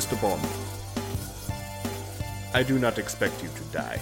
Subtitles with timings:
[0.00, 0.18] Mr.
[0.22, 0.40] Bond,
[2.54, 4.00] I do not expect you to die.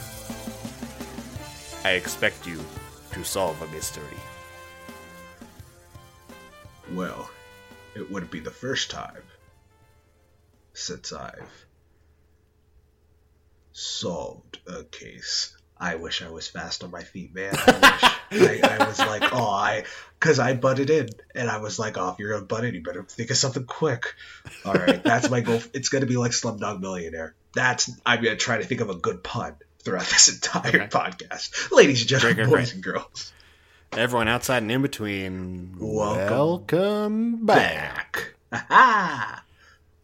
[1.84, 2.64] I expect you
[3.14, 4.04] to solve a mystery.
[6.92, 7.28] Well,
[7.96, 9.24] it wouldn't be the first time
[10.72, 11.66] since I've
[13.72, 15.57] solved a case.
[15.80, 17.54] I wish I was fast on my feet, man.
[17.56, 19.84] I, wish, I, I was like, oh, I,
[20.18, 22.82] because I butted in, and I was like, oh, if you're gonna butt in, you
[22.82, 24.14] better think of something quick.
[24.64, 25.60] All right, that's my goal.
[25.74, 27.34] It's gonna be like Slumdog Millionaire.
[27.54, 30.86] That's I'm gonna try to think of a good pun throughout this entire Okay.
[30.88, 32.74] podcast, ladies and gentlemen, Great, boys great.
[32.74, 33.32] and girls.
[33.92, 38.34] Everyone outside and in between, Welcome welcome back.
[38.50, 39.44] Back.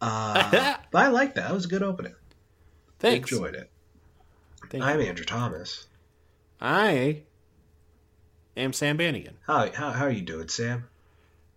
[0.01, 1.47] Uh, but I like that.
[1.47, 2.13] That was a good opening.
[2.99, 3.31] Thanks.
[3.31, 3.71] Enjoyed it.
[4.79, 5.07] Thank I'm you.
[5.07, 5.85] Andrew Thomas.
[6.59, 7.21] I
[8.57, 9.37] am Sam Bannigan.
[9.47, 10.89] How, how how are you doing, Sam?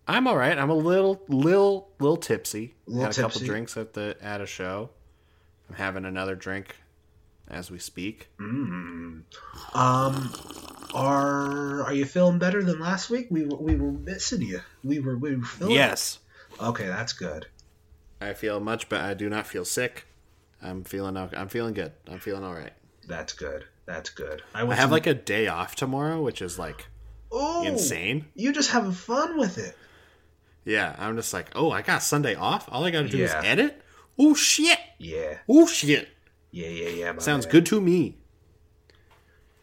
[0.07, 0.57] I'm all right.
[0.57, 2.75] I'm a little, little, little tipsy.
[2.87, 4.89] Little Had a couple drinks at the at a show.
[5.69, 6.77] I'm having another drink
[7.47, 8.29] as we speak.
[8.39, 9.23] Mm.
[9.73, 10.33] Um,
[10.93, 13.27] are are you feeling better than last week?
[13.29, 14.61] We were, we were missing you.
[14.83, 15.75] We were we were feeling.
[15.75, 16.19] Yes,
[16.59, 17.47] Okay, that's good.
[18.21, 19.03] I feel much better.
[19.03, 20.05] I do not feel sick.
[20.61, 21.17] I'm feeling.
[21.17, 21.91] I'm feeling good.
[22.09, 22.73] I'm feeling all right.
[23.09, 23.65] That's good.
[23.85, 24.41] That's good.
[24.53, 26.87] I went have to- like a day off tomorrow, which is like
[27.31, 28.25] oh, insane.
[28.35, 29.75] You just having fun with it.
[30.63, 32.69] Yeah, I'm just like, oh, I got Sunday off.
[32.71, 33.81] All I got to do is edit.
[34.17, 34.77] Oh shit.
[34.99, 36.09] Yeah, Oh shit.
[36.51, 37.17] yeah, yeah, yeah.
[37.19, 37.51] Sounds man.
[37.51, 38.17] good to me.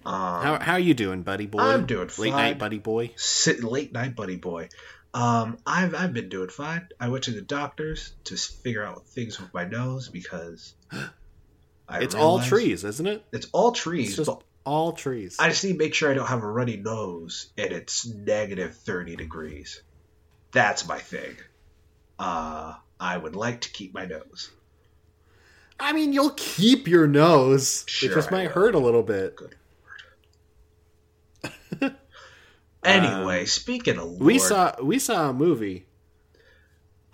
[0.04, 0.12] Um,
[0.42, 1.58] How how are you doing, buddy boy?
[1.60, 3.10] I'm doing Late night, buddy boy.
[3.16, 4.68] sit late night buddy boy
[5.14, 9.40] um i've i've been doing fine i went to the doctors to figure out things
[9.40, 10.74] with my nose because
[11.88, 13.24] I It's all trees, isn't it?
[13.32, 14.30] it's all trees It's just
[14.64, 15.36] all trees.
[15.38, 18.74] i just need to make sure i don't have a runny nose and it's negative
[18.74, 19.80] 30 degrees
[20.50, 21.36] that's my thing
[22.18, 24.50] uh i would like to keep my nose
[25.78, 27.84] I mean, you'll keep your nose.
[27.86, 28.62] Sure it just I might will.
[28.62, 29.38] hurt a little bit.
[32.84, 35.85] anyway speaking of We saw we saw a movie.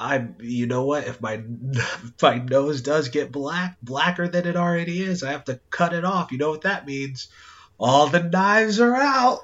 [0.03, 1.07] I, you know what?
[1.07, 5.45] If my if my nose does get black, blacker than it already is, I have
[5.45, 6.33] to cut it off.
[6.33, 7.29] You know what that means?
[7.79, 9.41] All the knives are out.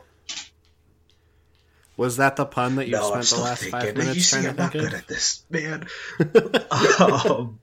[1.97, 3.80] Was that the pun that you no, spent the last thinking.
[3.80, 5.86] five You minutes see, trying I'm to not good at this, man.
[7.00, 7.58] um,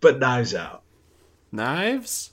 [0.00, 0.82] but knives out,
[1.50, 2.30] Knives,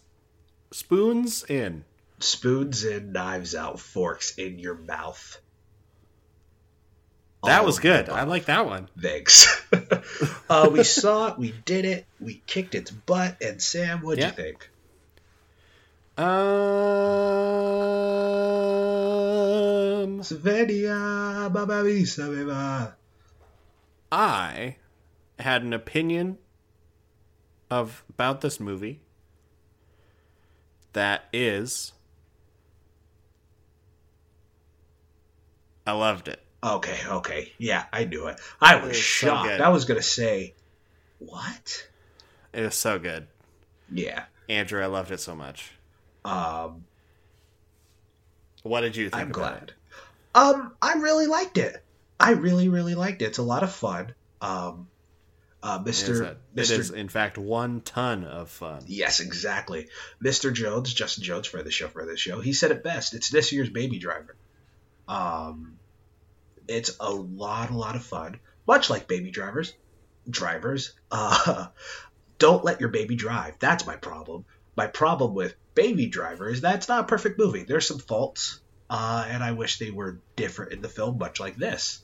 [0.71, 1.83] spoons in.
[2.19, 5.39] spoons in, knives out, forks in your mouth.
[7.43, 8.09] That was good.
[8.09, 8.89] I like that one.
[8.99, 9.65] Thanks.
[10.49, 11.37] uh, we saw it.
[11.37, 12.05] We did it.
[12.19, 13.41] We kicked its butt.
[13.41, 14.27] And Sam, what'd Yeah.
[14.27, 14.69] you think?
[18.89, 22.93] Um, Svenja, Baba Visa, Beba.
[24.11, 24.75] I
[25.39, 26.37] had an opinion
[27.71, 28.99] of about this movie
[30.93, 31.93] that is
[35.87, 36.43] I loved it.
[36.63, 37.51] Okay, okay.
[37.57, 38.39] Yeah, I knew it.
[38.59, 39.61] I was It was so shocked.
[39.61, 40.53] I was going to say,
[41.19, 41.87] what?
[42.53, 43.27] It was so good.
[43.91, 44.25] Yeah.
[44.49, 45.71] Andrew, I loved it so much.
[46.25, 46.83] Um,
[48.63, 49.63] What did you think I'm about glad.
[49.63, 49.73] it?
[50.35, 51.81] Um, I really liked it.
[52.19, 53.25] I really, really liked it.
[53.25, 54.13] It's a lot of fun.
[54.41, 54.89] Um,
[55.63, 56.21] uh, It is, Mr.
[56.25, 56.79] a- Mr.
[56.79, 58.83] is, in fact, one ton of fun.
[58.87, 59.87] Yes, exactly.
[60.23, 60.53] Mr.
[60.53, 63.13] Jones, Justin Jones, for the show, for the show, he said it best.
[63.13, 64.35] It's this year's Baby Driver.
[65.07, 65.78] Um,
[66.69, 68.39] it's a lot, a lot of fun.
[68.67, 69.73] Much like Baby Drivers,
[70.29, 71.67] drivers, uh,
[72.37, 73.55] don't let your baby drive.
[73.59, 74.45] That's my problem.
[74.77, 77.63] My problem with Baby Driver is that it's not a perfect movie.
[77.63, 81.55] There's some faults, uh, and I wish they were different in the film, much like
[81.57, 82.01] this.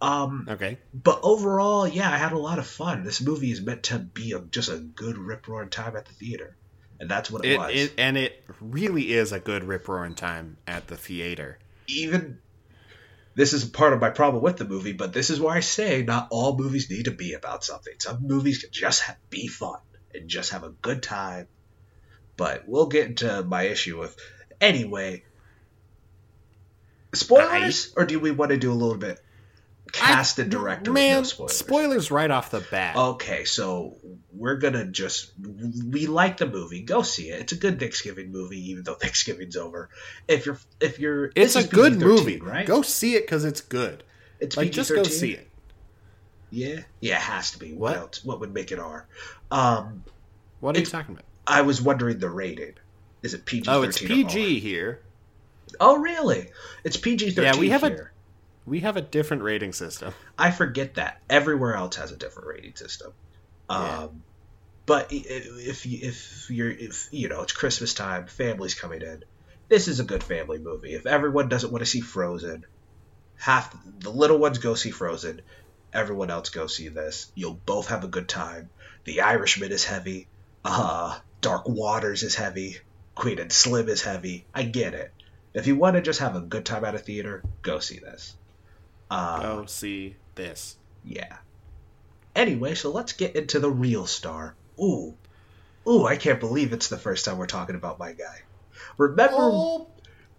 [0.00, 0.78] Um, Okay.
[0.92, 3.04] but overall, yeah, I had a lot of fun.
[3.04, 6.12] This movie is meant to be a, just a good rip roaring time at the
[6.12, 6.56] theater,
[7.00, 7.72] and that's what it, It, was.
[7.74, 11.58] it and it really is a good rip roaring time at the theater.
[11.86, 12.38] Even
[13.34, 16.02] this is part of my problem with the movie, but this is why I say
[16.02, 17.94] not all movies need to be about something.
[17.98, 19.80] Some movies can just ha- be fun
[20.14, 21.48] and just have a good time.
[22.36, 24.16] But we'll get into my issue with
[24.60, 25.24] anyway.
[27.12, 29.23] Spoilers, or do we want to do a little bit
[29.94, 30.90] cast and director?
[30.90, 31.56] with Man, no spoilers?
[31.56, 32.96] spoilers right off the bat.
[32.96, 33.96] Okay, so
[34.32, 35.32] we're gonna just
[35.90, 36.82] we like the movie.
[36.82, 37.40] Go see it.
[37.40, 39.88] It's a good Thanksgiving movie, even though Thanksgiving's over.
[40.28, 42.40] If you're if you're it's a good PG-13, movie.
[42.40, 42.66] right?
[42.66, 44.02] Go see it because it's good.
[44.40, 45.48] it's Like, just go see it.
[46.50, 47.72] Yeah, yeah, it has to be.
[47.72, 47.96] What, What?
[47.96, 48.24] else?
[48.24, 49.08] What would make it R?
[49.50, 50.04] Um,
[50.60, 51.24] What are you talking about?
[51.46, 52.74] I was wondering the rating.
[53.22, 53.68] Is it PG?
[53.68, 55.00] Oh, it's PG here.
[55.80, 56.50] Oh, really?
[56.84, 57.54] It's PG thirteen.
[57.54, 58.12] Yeah, we have a- here.
[58.66, 60.14] We have a different rating system.
[60.38, 63.12] I forget that everywhere else has a different rating system.
[63.68, 63.98] Yeah.
[64.04, 64.22] Um,
[64.86, 69.24] But if you, if you're if you know it's Christmas time, families coming in,
[69.68, 70.94] this is a good family movie.
[70.94, 72.66] If everyone doesn't want to see Frozen,
[73.36, 75.40] half the little ones go see Frozen,
[75.92, 77.32] everyone else go see this.
[77.34, 78.68] You'll both have a good time.
[79.04, 80.26] The Irishman is heavy.
[80.64, 82.78] Uh, Dark Waters is heavy.
[83.14, 84.44] Queen and Slim is heavy.
[84.54, 85.12] I get it.
[85.54, 88.34] If you want to just have a good time at a theater, go see this.
[89.14, 90.76] Uh, Go see this.
[91.04, 91.36] yeah.
[92.34, 94.54] Anyway, so let's get into the real star.
[94.80, 95.14] Ooh.
[95.86, 98.40] Ooh, I can't believe it's the first time we're talking about my guy.
[98.98, 99.88] Remember Oh,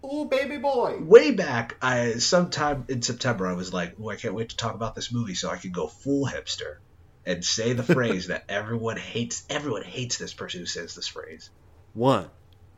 [0.02, 0.98] oh, baby boy.
[1.00, 4.74] way back, I sometime in September I was like, "Oh, I can't wait to talk
[4.74, 6.76] about this movie so I can go full hipster
[7.24, 9.44] and say the phrase that everyone hates.
[9.48, 11.48] Everyone hates this person who says this phrase.
[11.94, 12.28] One, two,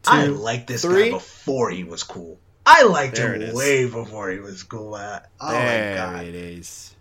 [0.04, 1.06] I liked this three.
[1.06, 2.38] guy before he was cool.
[2.70, 4.94] I liked There him way before he was cool.
[4.94, 6.24] Uh, oh there my god!
[6.26, 6.94] it is.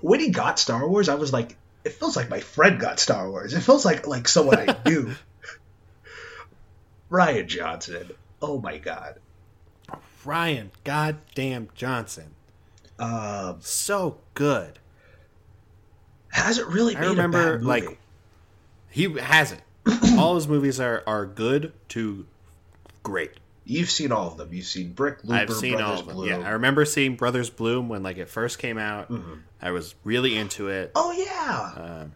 [0.00, 3.28] when he got Star Wars, I was like, it feels like my friend got Star
[3.28, 3.52] Wars.
[3.52, 5.14] It feels like like someone I knew.
[7.10, 8.10] Rian Johnson.
[8.40, 9.16] Oh my god.
[10.24, 12.34] Rian goddamn Johnson.
[12.98, 14.78] Um, So good.
[16.30, 17.86] hasn't really I made remember, a bad movie.
[17.86, 17.98] like,
[18.90, 19.62] He hasn't.
[20.18, 22.26] All his movies are, are good to
[23.02, 23.32] great.
[23.68, 24.52] You've seen all of them.
[24.52, 26.16] You've seen Brick, Looper, I've seen Brothers all of them.
[26.16, 26.28] Bloom.
[26.28, 29.10] Yeah, I remember seeing Brothers Bloom when like it first came out.
[29.12, 29.40] Mhm.
[29.60, 30.90] I was really into it.
[30.94, 32.12] Oh yeah, Um,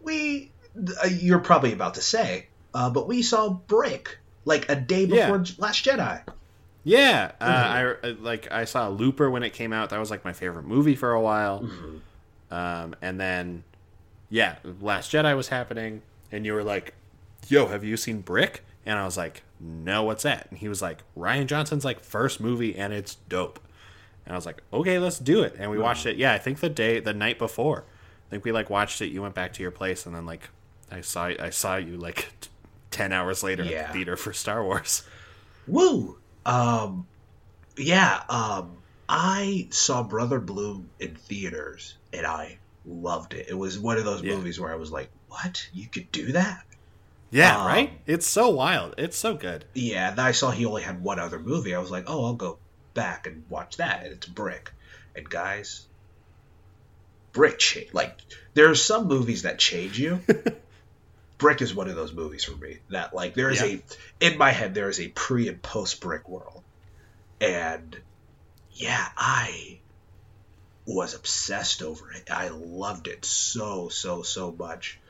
[0.00, 0.50] we.
[0.76, 5.38] Uh, you're probably about to say, uh, but we saw Brick like a day before
[5.44, 5.52] Yeah.
[5.58, 6.22] Last Jedi.
[6.84, 8.04] yeah, uh, Mm-hmm.
[8.04, 9.90] I I- like I saw Looper when it came out.
[9.90, 11.60] That was like my favorite movie for a while.
[11.62, 11.96] Mm-hmm.
[12.54, 13.64] Um, and then,
[14.30, 16.94] yeah, Last Jedi was happening, and you were like,
[17.48, 20.82] "Yo, have you seen Brick?" And I was like, "No, what's that?" And he was
[20.82, 23.58] like, "Rian Johnson's like first movie, and it's dope."
[24.26, 26.16] And I was like, "Okay, let's do it." And we watched it.
[26.16, 27.84] Yeah, I think the day, the night before,
[28.28, 29.06] I think we like watched it.
[29.06, 30.48] You went back to your place, and then like
[30.90, 32.48] I saw I saw you like t-
[32.90, 35.02] ten hours later at the theater for Star Wars.
[35.66, 36.18] Woo!
[36.46, 37.06] Um,
[37.78, 38.76] yeah, um,
[39.08, 43.46] I saw Brother Bloom in theaters and I loved it.
[43.48, 44.36] It was one of those Yeah.
[44.36, 45.66] movies where I was like, what?
[45.72, 46.64] You could do that?
[47.30, 48.00] Yeah, Um, right.
[48.06, 48.94] It's so wild.
[48.98, 49.64] It's so good.
[49.74, 51.74] Yeah, and I saw he only had one other movie.
[51.74, 52.58] I was like, oh, I'll go
[52.94, 54.04] back and watch that.
[54.04, 54.70] And it's Brick.
[55.16, 55.86] And guys,
[57.32, 58.18] Brick, cha- like,
[58.54, 60.20] there are some movies that change you.
[61.38, 63.78] Brick is one of those movies for me that, like, there is Yeah.
[64.20, 66.62] a, in my head, there is a pre and post Brick world.
[67.40, 67.96] And
[68.72, 69.80] yeah, I
[70.86, 72.30] was obsessed over it.
[72.30, 75.00] I loved it so, so, so much.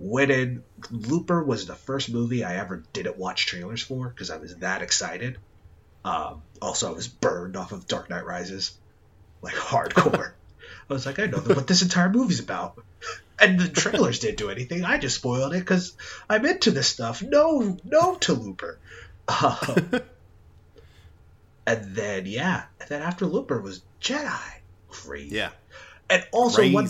[0.00, 4.56] In Looper was the first movie I ever didn't watch trailers for because I was
[4.56, 5.38] that excited.
[6.04, 8.72] Um, also, I was burned off of Dark Knight Rises,
[9.42, 10.32] like hardcore.
[10.90, 12.82] I was like, I know what this entire movie's about.
[13.38, 14.84] And the trailers didn't do anything.
[14.84, 15.94] I just spoiled it because
[16.28, 17.22] I'm into this stuff.
[17.22, 18.78] No, no to Looper.
[19.28, 19.90] Um,
[21.66, 22.64] and then, yeah.
[22.80, 24.38] And then after Looper was Jedi.
[24.88, 25.36] Crazy.
[25.36, 25.50] Yeah,
[26.08, 26.74] And also, crazy.
[26.74, 26.88] one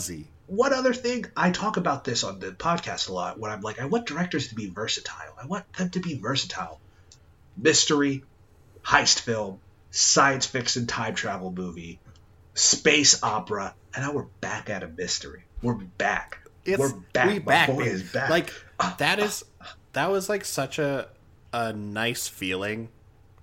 [0.59, 3.87] other thing, I talk about this on the podcast a lot when I'm like, I
[3.87, 5.35] want directors to be versatile.
[5.41, 6.81] I want them to be versatile.
[7.57, 8.25] Mystery,
[8.83, 12.01] heist film, science fiction time travel movie,
[12.55, 15.45] space opera, and now we're back at a mystery.
[15.63, 16.39] We're back.
[16.65, 17.29] It's, we're back.
[17.29, 17.69] We back,
[18.13, 18.31] back.
[18.31, 18.53] Like
[18.99, 19.45] that is
[19.93, 21.09] that was like such a
[21.53, 22.89] a nice feeling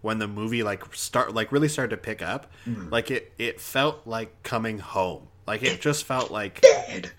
[0.02, 2.52] when the movie like start like really started to pick up.
[2.66, 2.92] Mm.
[2.92, 5.28] Like it it felt like coming home.
[5.48, 7.12] Like it just felt like Dead.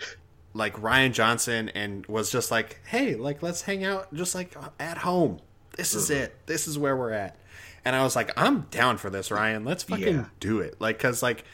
[0.55, 4.99] like Rian Johnson and was just like, "Hey, like let's hang out just like at
[4.99, 5.41] home.
[5.77, 6.23] This is Mm-hmm.
[6.25, 6.47] it.
[6.47, 7.37] This is where we're at."
[7.85, 9.67] And I was like, "I'm down for this, Rian.
[9.67, 10.25] Let's fucking Yeah.
[10.41, 11.45] do it." Like cuz like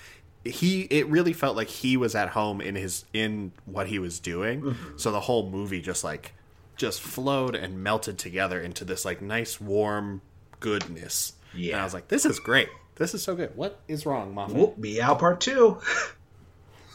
[0.45, 4.19] he it really felt like he was at home in his in what he was
[4.21, 4.61] doing.
[4.63, 4.97] Mm-hmm.
[4.99, 6.33] So the whole movie just like
[6.77, 10.21] just flowed and melted together into this like nice warm
[10.61, 11.35] goodness.
[11.53, 11.81] And Yeah.
[11.81, 12.69] I was like, "This is great.
[12.97, 13.57] This is so good.
[13.57, 15.79] What is wrong, Moffat?" Whoop, out Part 2.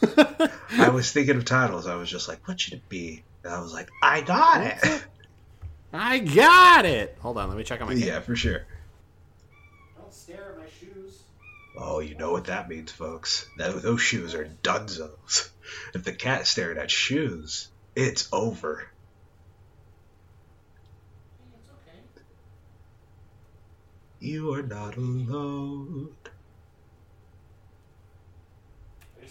[0.72, 1.88] I was thinking of titles.
[1.88, 3.24] I was just like, what should it be?
[3.44, 5.04] And I was like, I got it.
[5.94, 7.18] I got it.
[7.22, 8.66] Hold on, let me check on my yeah, for sure.
[9.98, 11.24] Don't stare at my shoes.
[11.78, 13.48] Oh, you know what that means, folks.
[13.58, 15.50] That, those shoes are dunzos.
[15.94, 18.90] If the cat staring at shoes, it's over.
[21.54, 22.00] It's okay.
[24.20, 26.16] You are not alone.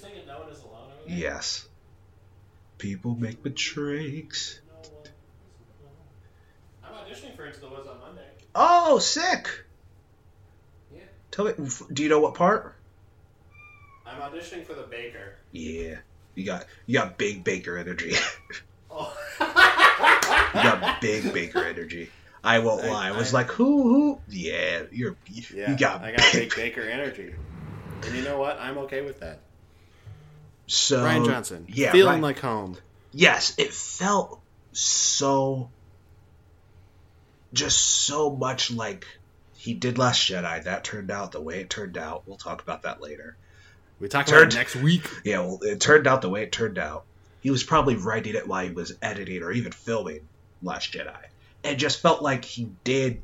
[0.03, 1.11] Are you saying no one is alone over?
[1.15, 1.67] Yes.
[2.79, 4.61] People make mistakes.
[4.69, 5.09] No one.
[6.85, 8.23] I'm auditioning for Into the Woods on Monday.
[8.55, 9.49] Oh, sick!
[10.95, 11.01] Yeah.
[11.31, 11.53] Tell me,
[11.93, 12.75] do you know what part?
[14.07, 15.37] I'm auditioning for the baker.
[15.53, 15.97] Yeah,
[16.35, 18.15] you got you got big baker energy.
[18.91, 19.15] Oh.
[19.39, 22.11] You got big Baker energy.
[22.43, 23.09] I won't I- lie.
[23.09, 24.21] I was I- like, who, who?
[24.29, 25.15] Yeah, you're.
[25.29, 26.03] Yeah, you got.
[26.03, 27.35] I got big Baker energy.
[28.07, 28.59] And you know what?
[28.59, 29.41] I'm okay with that.
[30.69, 32.77] So Rian Johnson, Yeah, feeling Rian- like home.
[33.13, 34.41] yes, it felt
[34.73, 35.71] so.
[37.53, 39.07] Just so much like
[39.57, 40.65] he did Last Jedi.
[40.65, 42.23] That turned out the way it turned out.
[42.27, 43.37] We'll talk about that later.
[44.01, 45.09] We talk Turned- about it next week.
[45.25, 47.05] Yeah, well, it turned out the way it turned out.
[47.41, 50.29] He was probably writing it while he was editing or even filming
[50.63, 51.17] Last Jedi.
[51.65, 53.23] And just felt like he did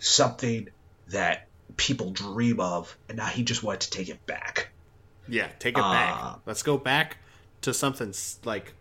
[0.00, 0.68] something
[1.08, 4.63] that people dream of, and now he just wanted to take it back.
[5.28, 6.40] Yeah, take it Uh, back.
[6.46, 7.18] Let's go back
[7.62, 8.12] to something
[8.44, 8.74] like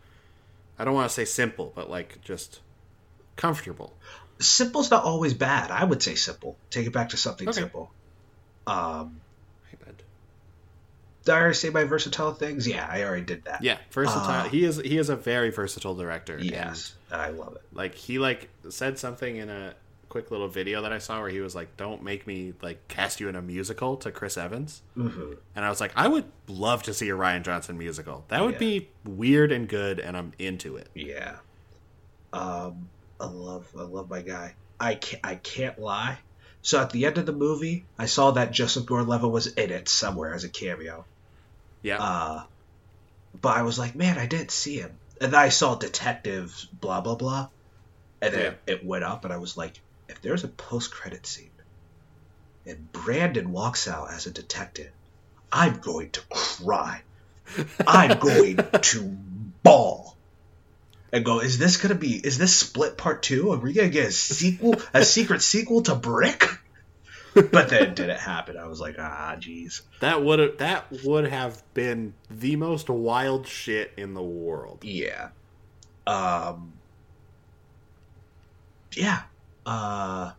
[0.77, 2.59] I don't want to say simple, but like just
[3.35, 3.93] comfortable.
[4.39, 5.71] Simple's not always bad.
[5.71, 6.57] I would say simple.
[6.69, 7.59] Take it back to something Okay.
[7.61, 7.91] simple.
[8.67, 9.21] Um,
[9.69, 9.95] Hey, bud.
[11.25, 12.67] did I already say my versatile things?
[12.67, 13.63] Yeah, I already did that.
[13.63, 14.45] Yeah, versatile.
[14.45, 16.37] Uh, he is he is a very versatile director.
[16.41, 17.61] Yes, and, I love it.
[17.71, 19.75] like he like said something in a
[20.13, 23.19] quick little video that I saw where he was like, "Don't make me like cast
[23.19, 26.83] you in a musical" to Chris Evans, hmm and I was like, I would love
[26.83, 28.25] to see a Rian Johnson musical.
[28.29, 28.59] That would Yeah.
[28.59, 30.89] be weird and good, and I'm into it.
[30.95, 31.37] Yeah.
[32.31, 32.89] Um,
[33.19, 34.55] I love, I love my guy.
[34.79, 36.19] I can't, I can't lie.
[36.61, 39.89] So at the end of the movie, I saw that Joseph Gordon-Levitt was in it
[39.89, 41.05] somewhere as a cameo.
[41.81, 42.43] Yeah, Uh,
[43.41, 44.97] but I was like, man, I didn't see him.
[45.21, 47.49] And then I saw detectives, blah blah blah,
[48.21, 49.79] and then it went up, and I was like,
[50.13, 51.49] if there's a post-credit scene,
[52.65, 54.91] and Brandon walks out as a detective,
[55.51, 57.01] I'm going to cry.
[57.85, 59.17] I'm going to
[59.63, 60.15] bawl.
[61.11, 63.51] And go, is this gonna be is this split part two?
[63.51, 66.43] Are we gonna get a sequel, a secret sequel to Brick?
[67.35, 68.57] But then it didn't happen.
[68.57, 69.81] I was like, ah, jeez.
[70.01, 74.83] that would that would have been the most wild shit in the world.
[74.83, 75.29] Yeah.
[76.05, 76.73] Um.
[78.93, 79.23] Yeah.
[79.65, 80.31] Uh.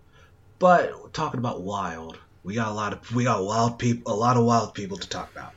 [0.59, 4.37] But talking about wild, we got a lot of we got wild people, a lot
[4.37, 5.53] of wild people to talk about.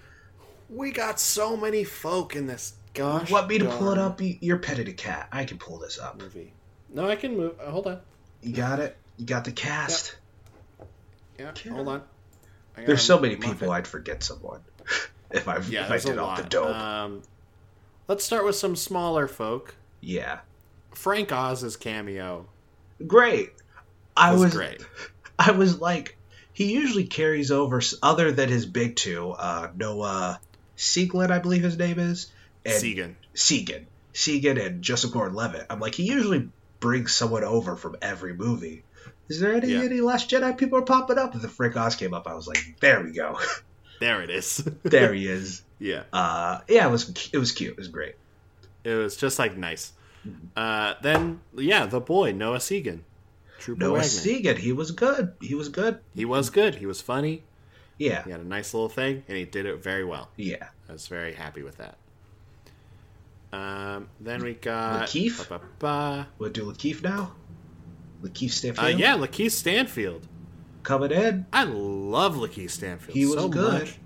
[0.69, 2.74] We got so many folk in this.
[2.93, 4.19] Gosh, Want me to pull it up?
[4.19, 5.29] You- You're petted a cat.
[5.31, 6.19] I can pull this up.
[6.19, 6.51] Movie.
[6.89, 7.53] No, I can move.
[7.59, 8.00] uh, hold on.
[8.41, 8.97] You got it.
[9.17, 10.17] You got the cast.
[11.39, 11.69] Yeah, Okay.
[11.69, 12.01] hold on.
[12.75, 13.71] There's so many people.
[13.71, 14.62] I'd forget someone
[15.31, 16.38] if I Yeah, if I did all lot.
[16.38, 16.75] the dope.
[16.75, 17.21] Um,
[18.07, 19.75] let's start with some smaller folk.
[20.01, 20.39] yeah.
[20.95, 22.47] Frank Oz's cameo
[23.05, 23.51] Great.
[24.17, 24.86] I was, great.
[25.39, 26.17] I was like,
[26.53, 30.39] he usually carries over, other than his big two, uh, Noah
[30.75, 32.31] Sieglin, I believe his name is,
[32.65, 33.15] and Segan.
[33.36, 33.86] Segan.
[34.13, 35.67] Segan and Joseph Gordon-Levitt.
[35.69, 38.83] I'm like, he usually brings someone over from every movie.
[39.29, 39.81] Is there any Yeah.
[39.83, 41.33] any Last Jedi people are popping up?
[41.33, 42.27] And the Frank Oz came up.
[42.27, 43.38] I was like, there we go,
[44.00, 44.57] There it is.
[44.83, 45.63] there he is.
[45.79, 47.71] yeah, Uh, yeah, it was it was cute.
[47.71, 48.15] It was great.
[48.83, 49.93] it was just like nice.
[50.55, 53.00] Uh, then yeah, the boy Noah Segan,
[53.59, 54.07] Trooper Noah Wagner.
[54.07, 55.33] Segan, he was good.
[55.41, 55.99] He was good.
[56.13, 56.75] he was good.
[56.75, 57.43] He was funny.
[57.97, 60.29] Yeah, He had a nice little thing, and he did it very well.
[60.37, 60.67] yeah.
[60.87, 61.97] I was very happy with that.
[63.51, 65.49] Um, then we got Lakeith?
[65.49, 66.27] ba, ba, ba.
[66.37, 67.31] We'll do Lakeith now.
[68.21, 68.99] Lakeith Uh, Stanfield.
[68.99, 70.27] yeah, Lakeith Stanfield.
[70.83, 71.45] coming in.
[71.51, 73.17] I love Lakeith Stanfield.
[73.17, 73.79] He was so good.
[73.83, 73.97] Much,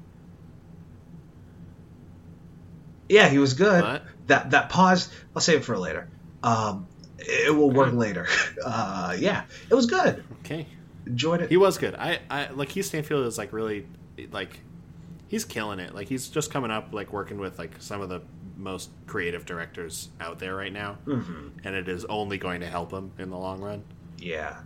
[3.09, 3.81] Yeah, he was good.
[3.81, 6.07] but that that pause i'll save it for later
[6.43, 6.87] um
[7.27, 8.27] it will work later
[8.65, 10.65] uh yeah it was good okay,
[11.05, 11.95] enjoyed it he was good.
[11.95, 13.87] I, I Lakeith Stanfield is like really
[14.31, 14.59] like
[15.27, 15.95] he's killing it.
[15.95, 18.21] Like he's just coming up, like working with like some of the
[18.57, 22.91] most creative directors out there right now, hmm and it is only going to help
[22.91, 23.83] him in the long run.
[24.17, 24.57] yeah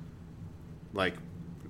[0.93, 1.15] Like.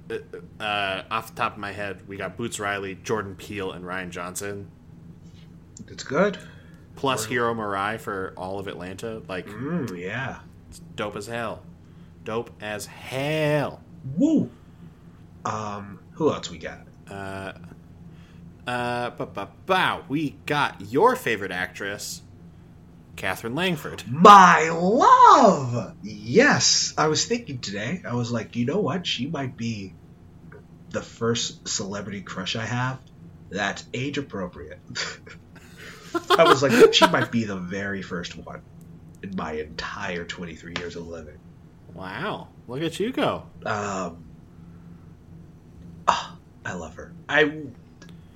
[0.09, 0.17] uh,
[0.59, 4.09] Uh, off the top of my head, we got Boots Riley, Jordan Peele, and Rian
[4.11, 4.69] Johnson.
[5.87, 6.37] it's good
[6.95, 9.21] plus Hiro Murai for all of Atlanta.
[9.27, 10.39] Like, mm, yeah
[10.75, 11.61] it's dope as hell.
[12.25, 13.81] Dope as hell.
[14.17, 14.49] woo
[15.45, 16.79] um who else we got
[17.09, 17.53] Uh,
[18.67, 20.03] uh, ba ba bow.
[20.09, 22.23] We got your favorite actress,
[23.15, 24.03] Katherine Langford.
[24.07, 29.55] my love yes i was thinking today i was like you know what she might
[29.55, 29.93] be
[30.89, 32.99] the first celebrity crush i have
[33.51, 34.79] that's age appropriate
[36.31, 38.61] i was like she might be the very first one
[39.23, 41.37] in my entire 23 years of living
[41.93, 43.43] Wow, look at you go.
[43.65, 44.25] Um,
[46.07, 47.13] ah, I love her.
[47.29, 47.43] I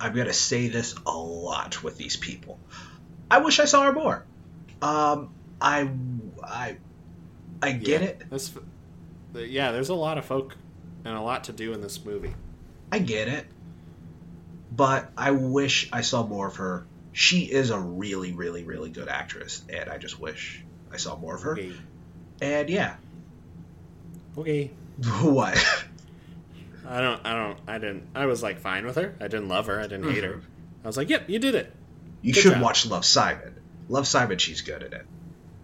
[0.00, 2.58] I'm gonna say this a lot with these people.
[3.30, 4.24] I wish I saw her more.
[4.80, 5.90] Um, I
[6.42, 6.78] I
[7.62, 8.30] I get Yeah, it.
[8.30, 8.50] This,
[9.34, 10.56] yeah, there's a lot of folk
[11.04, 12.34] and a lot to do in this movie.
[12.90, 13.46] I get it.
[14.72, 16.86] But I wish I saw more of her.
[17.12, 21.34] She is a really, really, really good actress, and I just wish I saw more
[21.36, 21.52] of her.
[21.52, 21.72] Okay.
[22.42, 22.96] And yeah,
[24.38, 24.70] Okay.
[25.22, 25.84] what?
[26.88, 27.20] I don't.
[27.24, 27.58] I don't.
[27.66, 28.08] I didn't.
[28.14, 29.14] I was like fine with her.
[29.20, 29.78] I didn't love her.
[29.78, 30.40] I didn't hate her.
[30.82, 31.72] I was like, yep, you did it.
[32.22, 32.62] You Good should job.
[32.62, 33.54] watch Love Simon.
[33.88, 35.06] Love Simon, she's good at it.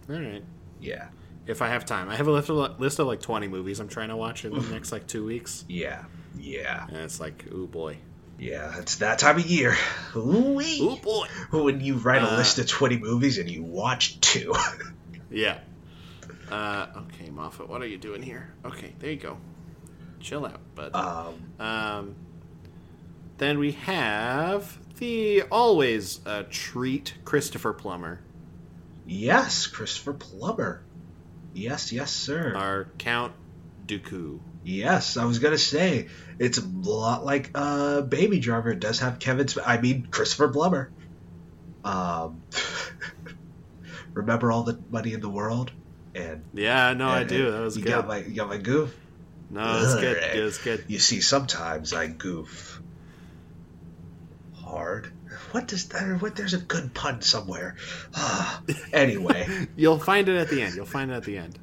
[0.09, 0.43] All right.
[0.79, 1.07] Yeah,
[1.47, 3.87] If I have time, I have a list of, list of like twenty movies I'm
[3.87, 6.05] trying to watch in the next like two weeks, yeah,
[6.37, 7.97] yeah, and it's like, ooh boy,
[8.39, 8.77] yeah.
[8.79, 9.75] It's that time of year.
[10.15, 11.27] Ooh boy.
[11.51, 14.53] When you write a Uh, list of 20 movies and you watch two.
[15.29, 15.59] Yeah.
[16.51, 18.53] Uh, okay, Moffat, what are you doing here?
[18.65, 19.37] Okay, there you go.
[20.19, 20.95] Chill out, bud.
[20.95, 22.15] um, Um,
[23.37, 28.21] then we have the always a treat Christopher Plummer,
[29.05, 30.81] yes, Christopher Plummer.
[31.53, 32.53] Yes, yes, sir.
[32.55, 33.33] our Count
[33.85, 34.39] Dooku.
[34.63, 36.07] Yes, I was gonna say
[36.39, 38.71] it's a lot like uh, Baby Driver.
[38.71, 39.47] It does have Kevin.
[39.49, 40.91] Sp- I mean Christopher Plummer.
[41.85, 42.41] Um,
[44.17, 45.71] remember all the money in the world,
[46.15, 47.51] and Yeah, no, I do.
[47.51, 47.89] That was you good.
[47.91, 48.93] got my you got my goof.
[49.49, 50.17] no, it's good.
[50.35, 50.83] It was good.
[50.87, 52.81] You see, sometimes I goof
[54.53, 55.11] hard.
[55.51, 56.21] What does that?
[56.21, 56.35] What?
[56.35, 57.75] There's a good pun somewhere.
[58.15, 60.75] Ah, anyway, You'll find it at the end.
[60.75, 61.59] You'll find it at the end.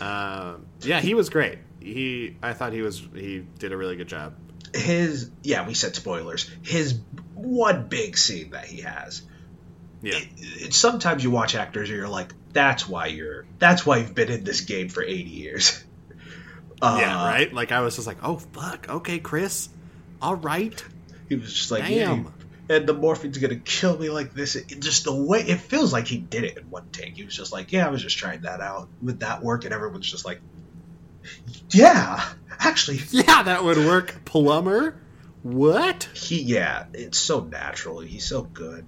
[0.00, 1.58] Um, yeah, he was great.
[1.80, 3.00] He, I thought he was.
[3.14, 4.34] He did a really good job.
[4.74, 6.50] his yeah, we said spoilers.
[6.62, 6.98] His
[7.34, 9.22] one big scene that he has.
[10.04, 10.28] Yeah, It,
[10.66, 13.44] it, sometimes you watch actors and you're like, that's why you're.
[13.58, 15.84] That's why you've been in this game for 80 years.
[16.82, 17.54] Uh, yeah, right.
[17.54, 19.70] Like I was just like, oh fuck, okay, Chris,
[20.20, 20.84] all right.
[21.28, 22.24] He was just like, Damn.
[22.24, 24.56] yeah, and the morphine's gonna kill me like this.
[24.56, 27.16] It, just the way it feels like he did it in one take.
[27.16, 29.72] He was just like, yeah, I was just trying that out Would that work, and
[29.72, 30.40] everyone's just like,
[31.70, 32.22] yeah,
[32.58, 34.24] actually, Yeah, that would work.
[34.24, 35.00] Plummer,
[35.42, 36.08] what?
[36.14, 38.00] he, yeah, it's so natural.
[38.00, 38.84] He's so good.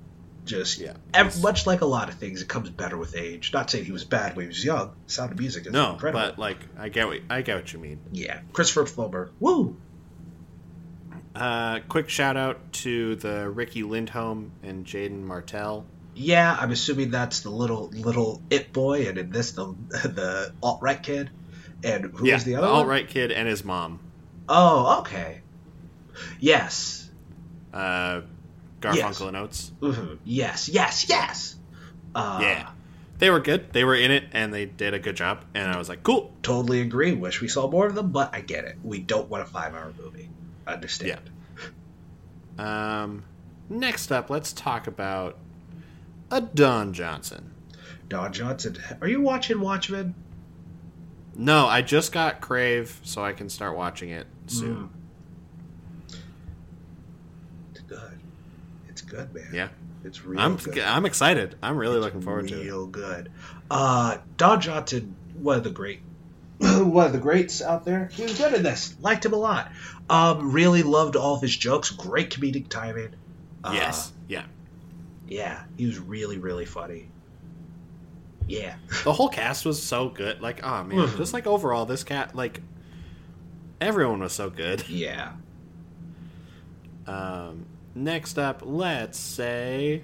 [0.46, 3.52] Just Yeah, ev- much like a lot of things, it comes better with age.
[3.52, 4.92] Not saying he was bad when he was young.
[5.06, 6.20] Sound of Music is No, incredible.
[6.24, 7.98] but like I get what I get what you mean.
[8.12, 9.76] yeah, Christopher Plummer, woo.
[11.34, 15.84] Uh, quick shout out to the Riki Lindhome and Jaeden Martell.
[16.14, 20.80] Yeah, I'm assuming that's the little little it boy, and in this the the alt
[20.80, 21.28] right kid.
[21.84, 24.00] And who yeah, the other alt right kid and his mom.
[24.48, 25.42] Oh, okay.
[26.40, 27.10] Yes.
[27.74, 28.22] Uh,
[28.86, 29.20] Garfunkel Yes.
[29.20, 29.72] and Oates.
[29.80, 30.18] Mhm.
[30.24, 30.68] Yes.
[30.68, 31.08] Yes.
[31.08, 31.56] Yes.
[32.14, 32.70] Uh, Yeah,
[33.18, 33.72] they were good.
[33.72, 35.44] They were in it and they did a good job.
[35.54, 36.32] And I was like, cool.
[36.42, 37.12] Totally agree.
[37.12, 38.78] Wish we saw more of them, but I get it.
[38.82, 40.30] We don't want a five-hour movie.
[40.66, 41.20] Understand?
[42.58, 43.24] Um,
[43.68, 45.36] next up, let's talk about
[46.30, 47.52] a Don Johnson.
[48.08, 48.76] Don Johnson.
[49.00, 50.14] Are you watching Watchmen?
[51.34, 54.88] No, I just got Crave, so I can start watching it soon.
[57.72, 58.18] It's good.
[58.88, 59.48] It's good, man.
[59.52, 59.68] Yeah,
[60.04, 60.78] It's real I'm good.
[60.78, 61.56] I'm excited.
[61.62, 62.64] I'm really It's looking forward to it.
[62.64, 63.30] Real good.
[63.70, 66.00] Uh, Don Johnson, one of the great,
[66.58, 68.08] one of the greats out there.
[68.12, 68.94] He was good in this.
[69.00, 69.70] Liked him a lot.
[70.08, 71.90] Um, really loved all of his jokes.
[71.90, 73.14] Great comedic timing.
[73.64, 74.44] Uh, yes, yeah.
[75.28, 77.08] Yeah, he was really, really funny.
[78.48, 78.76] Yeah.
[79.04, 80.40] The whole cast was so good.
[80.40, 81.16] Like, oh man, Mhm.
[81.16, 82.60] just like overall, this cat, like,
[83.80, 84.88] everyone was so good.
[84.88, 85.32] Yeah.
[87.08, 87.66] Um,
[87.96, 90.02] next up, let's say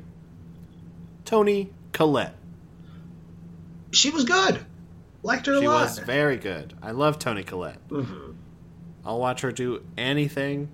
[1.24, 2.34] Toni Collette.
[3.92, 4.64] She was good.
[5.22, 5.82] Liked her a She lot.
[5.82, 6.74] was very good.
[6.82, 7.86] I love Toni Collette.
[7.88, 8.34] Mhm.
[9.04, 10.68] I'll watch her do anything,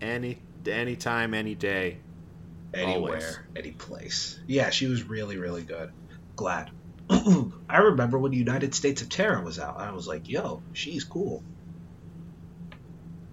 [0.00, 1.98] any anytime, any day.
[2.74, 3.38] Anywhere, Always.
[3.56, 4.38] any place.
[4.46, 5.90] Yeah, she was really, really good.
[6.36, 6.70] Glad.
[7.10, 9.78] I remember when United States of Tara was out.
[9.80, 11.42] I was like, yo, she's cool.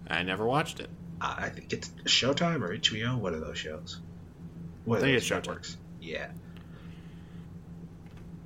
[0.09, 0.89] I never watched it.
[1.37, 3.17] I think it's Showtime or HBO.
[3.17, 3.99] One of those shows.
[4.85, 5.47] One I think it's Showtime.
[5.47, 5.77] networks.
[6.01, 6.27] Yeah.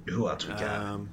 [0.08, 0.64] Who else we got?
[0.64, 1.10] Um,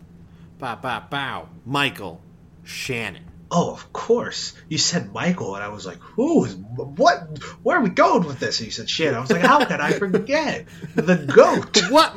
[0.58, 1.48] bow, bow, bow.
[1.64, 2.20] Michael
[2.64, 3.24] Shannon.
[3.50, 4.54] oh, of course.
[4.68, 7.38] You said Michael, and I was like, who is what?
[7.62, 8.58] Where are we going with this?
[8.60, 9.12] And you said shit.
[9.14, 11.82] I was like, how could I forget the goat?
[11.90, 12.12] What?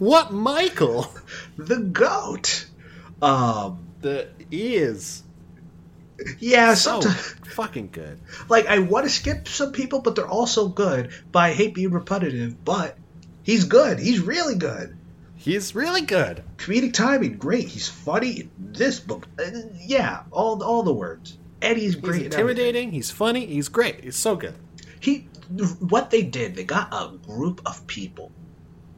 [0.00, 0.32] What?
[0.32, 1.12] Michael?
[1.56, 2.66] The goat.
[3.20, 3.86] Um.
[4.00, 5.22] The is
[6.38, 6.74] Yeah.
[6.74, 8.20] so fucking good.
[8.48, 11.10] like, I want to skip some people, but they're also good.
[11.32, 12.64] But I hate being repetitive.
[12.64, 12.96] But
[13.42, 13.98] he's good.
[13.98, 14.96] He's really good.
[15.36, 16.44] He's really good.
[16.58, 17.68] comedic timing, great.
[17.68, 18.50] He's funny.
[18.58, 21.38] This book, uh, yeah, all all the words.
[21.62, 22.08] Eddie's great.
[22.08, 22.26] everything.
[22.26, 22.92] intimidating.
[22.92, 23.46] He's funny.
[23.46, 24.04] He's great.
[24.04, 24.54] He's so good.
[25.00, 25.28] He,
[25.78, 28.32] what they did, they got a group of people,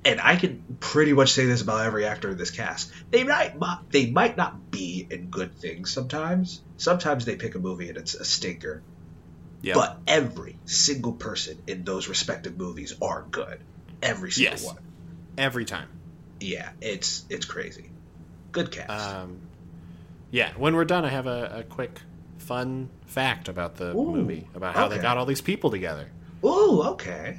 [0.05, 2.93] and I can pretty much say this about every actor in this cast.
[3.11, 6.61] They might not, they might not be in good things sometimes.
[6.77, 8.83] Sometimes they pick a movie and it's a stinker.
[9.61, 9.75] Yeah.
[9.75, 13.61] But every single person in those respective movies are good.
[14.03, 14.65] Every single Yes.
[14.67, 14.79] one.
[15.39, 15.89] Every time.
[16.41, 17.89] Yeah, it's it's crazy.
[18.51, 18.91] Good cast.
[18.91, 19.39] Um,
[20.33, 22.01] yeah, when we're done, I have a, a quick
[22.39, 26.09] fun fact about the Ooh, movie about how they got all these people together.
[26.45, 27.39] Ooh, okay.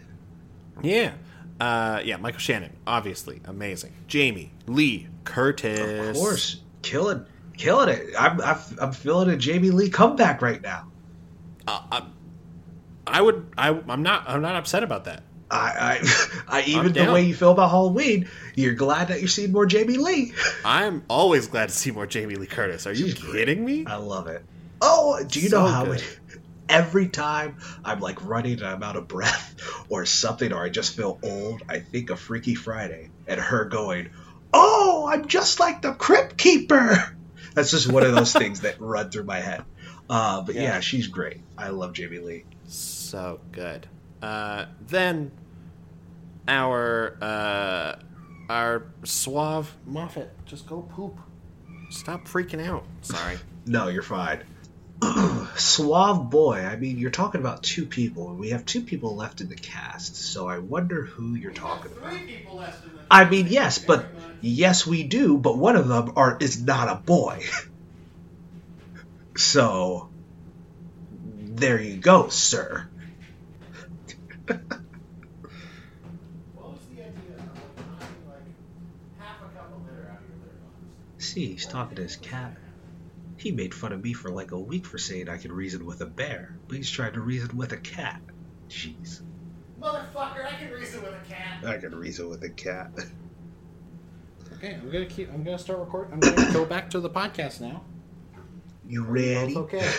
[0.81, 1.11] Yeah.
[1.59, 3.93] Uh, yeah, Michael Shannon, obviously amazing.
[4.07, 7.25] Jamie Lee Curtis, Of course, killing,
[7.57, 8.07] killing it.
[8.19, 10.87] I'm, I'm, I'm feeling a Jamie Lee comeback right now.
[11.67, 12.03] Uh, I,
[13.07, 13.47] I would.
[13.57, 14.27] I, I'm not.
[14.27, 15.23] I'm not upset about that.
[15.51, 19.51] I, I, I even the way you feel about Halloween, you're glad that you're seeing
[19.51, 20.33] more Jamie Lee.
[20.65, 22.87] I'm always glad to see more Jamie Lee Curtis.
[22.87, 23.33] Are you She's great.
[23.33, 23.85] kidding me?
[23.85, 24.43] I love it.
[24.81, 25.99] Oh, do you So know how good.
[26.01, 26.03] many?
[26.73, 29.55] Every time I'm like running and I'm out of breath
[29.89, 34.09] or something, or I just feel old, I think of Freaky Friday and her going,
[34.53, 37.15] "Oh, I'm just like the Crypt Keeper."
[37.53, 39.63] That's just one of those things that run through my head.
[40.09, 40.63] Uh, but yeah.
[40.63, 40.79] Yeah.
[40.79, 41.41] she's great.
[41.57, 42.45] I love Jamie Lee.
[42.65, 43.87] So good.
[44.21, 45.31] Uh, then
[46.47, 47.95] our uh,
[48.49, 51.17] our suave Moffat, just go poop.
[51.89, 52.85] Stop freaking out.
[53.01, 53.37] Sorry.
[53.67, 54.43] No, you're fine.
[55.55, 56.59] Suave boy.
[56.59, 59.55] I mean, you're talking about two people, and we have two people left in the
[59.55, 60.15] cast.
[60.15, 62.25] So I wonder who you're talking about.
[62.27, 62.99] people left in the.
[63.09, 65.37] I mean, yes, but yes, we do.
[65.37, 67.43] But one of them are is not a boy.
[69.37, 70.09] so
[71.11, 72.89] there you go, sir.
[76.53, 78.47] What was the idea of knocking like
[79.17, 81.25] half a cup of litter out of your litter box?
[81.25, 82.57] See, he's talking to his cat.
[83.43, 85.99] He made fun of me for like a week for saying I could reason with
[85.99, 88.21] a bear, but he's trying to reason with a cat.
[88.69, 89.19] Jeez,
[89.81, 91.65] Motherfucker, I can reason with a cat.
[91.65, 92.91] I can reason with a cat.
[94.53, 95.27] Okay, I'm gonna keep.
[95.33, 96.13] I'm gonna start recording.
[96.13, 97.83] I'm gonna go back to the podcast now.
[98.87, 99.55] You ready?
[99.55, 99.91] Both okay.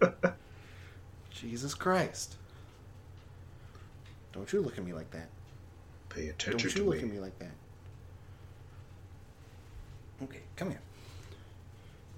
[1.30, 2.34] Jesus Christ!
[4.32, 5.28] Don't you look at me like that.
[6.08, 6.68] Pay attention.
[6.68, 7.08] Don't you look me.
[7.08, 7.54] at me like that.
[10.24, 10.80] Okay, come here.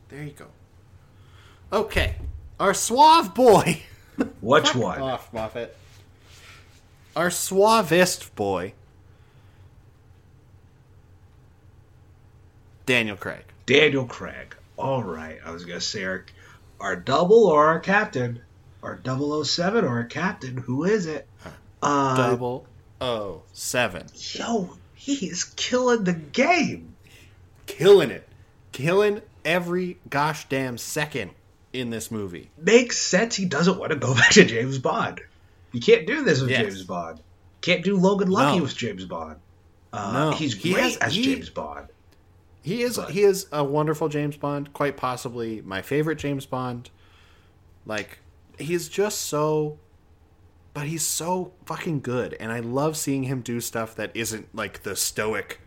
[0.09, 0.47] There you go.
[1.73, 2.17] Okay,
[2.59, 3.83] our suave boy.
[4.41, 5.01] Which one?
[5.01, 5.77] off, Moffat.
[7.15, 8.73] Our suavest boy.
[12.87, 13.45] Daniel Craig.
[13.67, 14.57] Daniel Craig.
[14.77, 16.25] All right, I was gonna say our,
[16.81, 18.41] our double or our captain,
[18.83, 20.57] our 007 or our captain.
[20.57, 21.29] Who is it?
[21.83, 22.67] Uh, Double
[23.01, 24.07] O seven.
[24.15, 26.95] yo, he is killing the game.
[27.67, 28.29] Killing it.
[28.73, 31.31] Killing every gosh damn second
[31.73, 32.51] in this movie.
[32.59, 33.37] Makes sense.
[33.37, 35.21] He doesn't want to go back to James Bond.
[35.73, 36.63] You can't do this with Yes.
[36.63, 37.21] James Bond.
[37.61, 38.63] Can't do Logan Lucky No.
[38.65, 39.37] with James Bond.
[39.93, 40.31] Uh, No.
[40.37, 41.89] he's He great has- as he- James Bond.
[42.63, 46.91] He is But- he is a wonderful James Bond, quite possibly my favorite James Bond.
[47.87, 48.19] Like
[48.59, 49.79] he's just so
[50.75, 54.83] but he's so fucking good and I love seeing him do stuff that isn't like
[54.83, 55.61] the stoic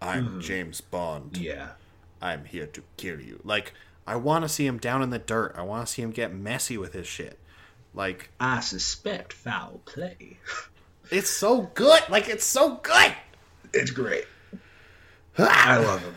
[0.00, 1.36] I'm James Bond.
[1.36, 1.72] Yeah.
[2.20, 3.40] I'm here to kill you.
[3.44, 3.72] Like
[4.06, 5.54] I want to see him down in the dirt.
[5.56, 7.38] I want to see him get messy with his shit.
[7.94, 10.38] Like I suspect foul play.
[11.10, 12.02] it's so good.
[12.08, 13.14] Like it's so good.
[13.72, 14.24] It's great.
[15.38, 16.14] I love him.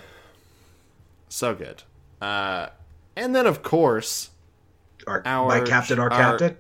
[1.30, 1.84] So good.
[2.22, 2.68] Uh
[3.16, 4.30] and then of course
[5.06, 6.58] Our, Our- my captain, our, our- captain.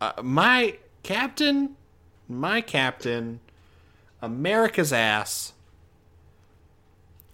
[0.00, 1.76] uh, my captain,
[2.28, 3.40] my captain,
[4.20, 5.52] America's ass,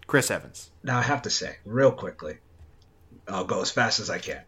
[0.06, 0.70] Chris Evans.
[0.82, 2.38] Now I have to say, real quickly,
[3.28, 4.40] I'll go as fast as I can.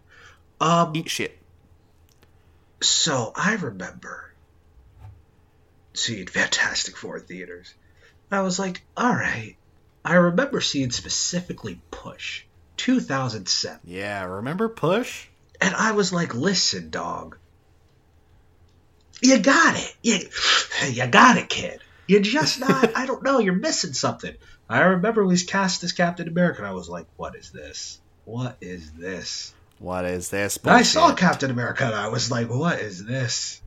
[0.60, 1.38] Um, Eat shit.
[2.80, 4.32] so I remember
[5.94, 7.74] seeing Fantastic Four theaters.
[8.30, 9.56] I was like, all right.
[10.04, 12.44] I remember seeing specifically Push,
[12.78, 13.80] 2007.
[13.84, 15.28] Yeah, remember Push?
[15.60, 17.36] And I was like, listen, dog.
[19.22, 19.94] You got it.
[20.02, 20.18] You,
[20.90, 21.80] you got it, kid.
[22.06, 24.34] You're just not, I don't know, you're missing something.
[24.68, 28.00] I remember we cast as Captain America, and I was like, what is this?
[28.24, 29.54] What is this?
[29.78, 30.58] What is this?
[30.58, 31.14] And I saw?
[31.14, 33.60] Captain America, and I was like, what is this?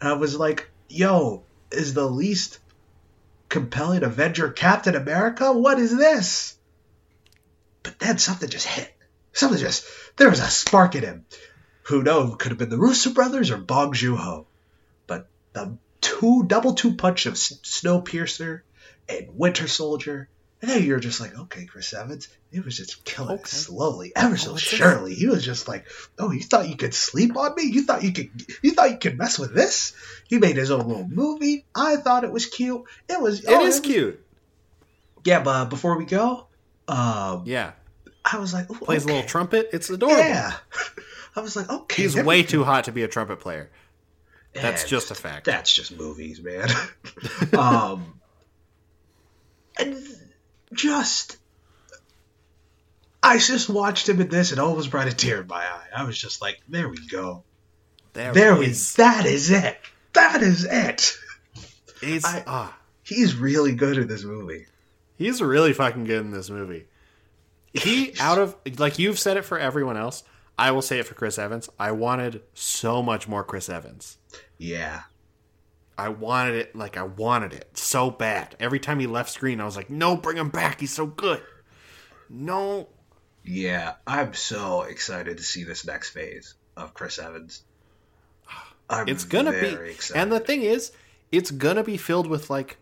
[0.00, 2.58] And I was like, yo, is the least
[3.48, 5.52] compelling Avenger Captain America?
[5.52, 6.56] What is this?
[7.82, 8.94] But then something just hit.
[9.32, 11.24] Something just, there was a spark in him.
[11.84, 12.36] Who knows?
[12.38, 14.46] Could have been the Russo brothers or Bong Joon Ho.
[15.06, 18.60] But the two, double two punch of S- Snowpiercer
[19.08, 20.28] and Winter Soldier.
[20.60, 24.36] And then you're just like, okay, Chris Evans, he was just killing it slowly, ever
[24.36, 24.62] so this?
[24.62, 25.14] surely.
[25.14, 25.86] He was just like,
[26.18, 27.62] oh, you thought you could sleep on me?
[27.64, 28.30] You thought you could,
[28.62, 29.92] you thought you could mess with this?
[30.26, 31.64] He made his own little movie.
[31.76, 32.82] I thought it was cute.
[33.08, 33.44] It was.
[33.44, 34.24] It oh, is was- cute.
[35.24, 36.46] Yeah, but before we go,
[36.88, 37.72] um, Yeah.
[38.24, 39.70] I was like, Plays a little trumpet.
[39.72, 40.18] It's adorable.
[40.18, 40.52] Yeah.
[41.36, 42.02] I was like, okay.
[42.02, 43.70] He's way too hot to be a trumpet player.
[44.54, 45.44] That's Yeah, just a fact.
[45.44, 46.68] That's just movies, man.
[47.58, 48.20] um,
[49.78, 49.96] and
[50.74, 51.36] just
[53.22, 55.86] I just watched him in this and almost brought a tear in my eye.
[55.96, 57.42] I was just like, there we go.
[58.12, 58.94] There, There we is.
[58.94, 59.76] that is it.
[60.14, 61.16] That is it.
[62.00, 64.66] He's I- ah, He's really good in this movie.
[65.16, 66.86] he's really fucking good in this movie.
[67.72, 70.22] He out of like you've said it for everyone else.
[70.60, 71.68] I will say it for Chris Evans.
[71.78, 74.16] I wanted so much more Chris Evans.
[74.58, 75.02] Yeah.
[75.98, 78.54] I wanted it like I wanted it so bad.
[78.60, 80.80] Every time he left screen, I was like, "No, bring him back.
[80.80, 81.42] He's so good."
[82.30, 82.88] No,
[83.44, 83.94] Yeah.
[84.06, 87.62] I'm so excited to see this next phase of Chris Evans.
[88.90, 89.66] I'm it's gonna be.
[89.90, 90.20] excited.
[90.20, 90.92] And the thing is,
[91.32, 92.78] it's gonna be filled with like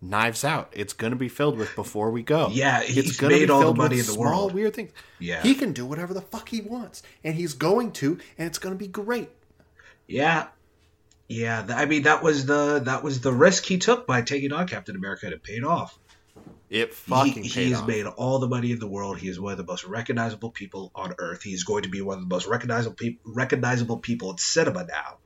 [0.00, 0.72] Knives Out.
[0.72, 2.48] It's gonna be filled with Before We Go.
[2.52, 4.54] Yeah, it's he's gonna made be all the filled money with in the small world.
[4.54, 4.92] weird things.
[5.18, 5.42] Yeah.
[5.42, 8.74] he can do whatever the fuck he wants, and he's going to, and it's gonna
[8.76, 9.30] be great.
[10.06, 10.48] Yeah.
[11.28, 14.52] Yeah, th- I mean that was the that was the risk he took by taking
[14.52, 15.98] on Captain America and it paid off.
[16.68, 17.86] It He, fucking paid he's off.
[17.88, 19.18] made all the money in the world.
[19.18, 21.42] He is one of the most recognizable people on earth.
[21.42, 25.18] He's going to be one of the most recognizable peop recognizable people in cinema now.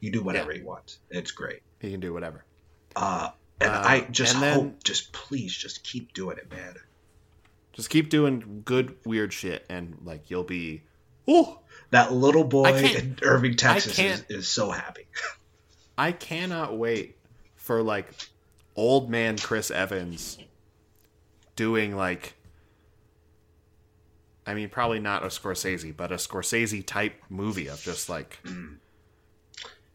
[0.00, 0.98] You do whatever he wants.
[1.10, 1.60] It's great.
[1.80, 2.44] He can do whatever.
[2.96, 6.74] Uh, and Uh, I just and then- hope, just please, just keep doing it, man.
[7.72, 10.82] Just keep doing good weird shit, and like you'll be.
[11.28, 11.58] Ooh,
[11.90, 15.06] That little boy in Irving, Texas, is, is so happy.
[15.98, 17.16] I cannot wait
[17.56, 18.06] for like
[18.76, 20.38] old man Chris Evans
[21.56, 22.34] doing like
[24.46, 28.40] I mean probably not a Scorsese, but a Scorsese type movie of just like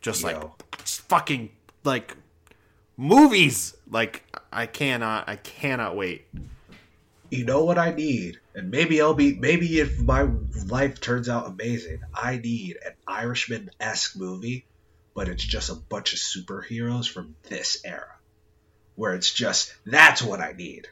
[0.01, 0.53] just like Yo.
[0.83, 1.49] fucking
[1.83, 2.15] like
[2.97, 3.75] movies.
[3.89, 6.27] Like I cannot I cannot wait.
[7.35, 10.29] You know what I need, and maybe I'll be maybe if my
[10.67, 14.65] life turns out amazing, I need an Irishman esque movie,
[15.13, 18.15] but it's just a bunch of superheroes from this era,
[18.95, 20.87] where it's just that's what I need,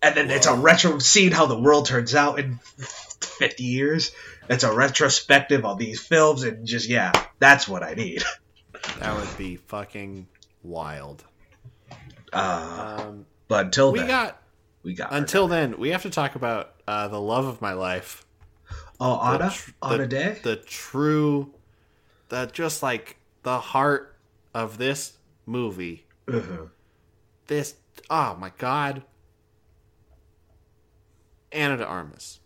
[0.00, 4.10] and then it's a retro seeing how the world turns out in fifty years.
[4.48, 8.22] It's a retrospective on these films, and just yeah, that's what I need.
[8.98, 10.26] That would be fucking
[10.64, 11.22] wild.
[12.32, 14.41] Uh, Um but until we then, got
[14.82, 18.24] we got until then, we have to talk about uh, the love of my life.
[19.00, 20.38] oh Anna tr- Anna the, Day.
[20.42, 21.52] the true,
[22.28, 24.16] the just like the heart
[24.54, 25.14] of this
[25.46, 26.06] movie.
[26.28, 26.66] Uh-huh.
[27.46, 27.74] This,
[28.10, 29.02] oh my god,
[31.50, 32.40] Anna de Armas.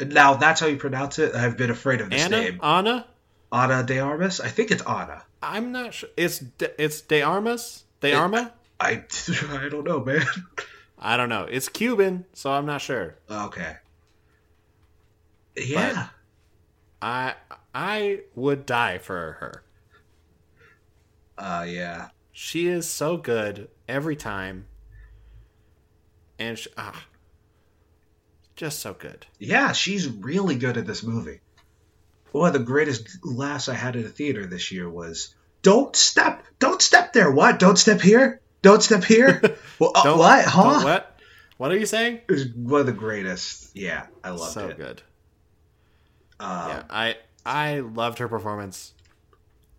[0.00, 1.34] Now that's how you pronounce it.
[1.34, 2.60] I've been afraid of this Anna, name.
[2.62, 3.06] Anna.
[3.52, 4.40] Ana de Armas?
[4.40, 5.22] I think it's Anna.
[5.42, 6.08] I'm not sure.
[6.16, 7.84] It's de, it's de Armas.
[8.00, 8.52] De Arma.
[8.80, 9.04] I
[9.50, 10.26] I don't know, man.
[10.98, 11.46] I don't know.
[11.50, 13.16] It's Cuban, so I'm not sure.
[13.30, 13.76] okay.
[15.56, 16.08] Yeah.
[17.00, 17.34] I
[17.74, 19.62] I would die for her.
[21.38, 22.08] uh yeah.
[22.32, 24.66] She is so good every time,
[26.38, 27.06] and she, ah,
[28.56, 29.26] just so good.
[29.38, 31.40] Yeah, she's really good at this movie.
[32.32, 36.42] One of the greatest laughs I had in a theater this year was Don't step
[36.58, 37.30] don't step there.
[37.30, 37.58] What?
[37.58, 38.40] Don't step here?
[38.66, 39.40] Don't step here?
[39.78, 40.44] well, uh, Don't- what?
[40.44, 40.80] Huh?
[40.84, 41.18] what?
[41.58, 42.20] What are you saying?
[42.28, 43.74] It was one of the greatest.
[43.74, 44.76] Yeah, I loved so it.
[44.76, 45.02] good.
[46.38, 48.92] Um, yeah, I I loved her performance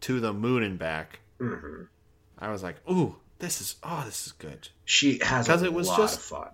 [0.02, 1.19] to the moon and back.
[1.39, 1.88] mhm.
[2.39, 4.69] I was like, ooh, this is oh, this is good.
[4.86, 6.50] She has a 'Cause it was lot just- of fun.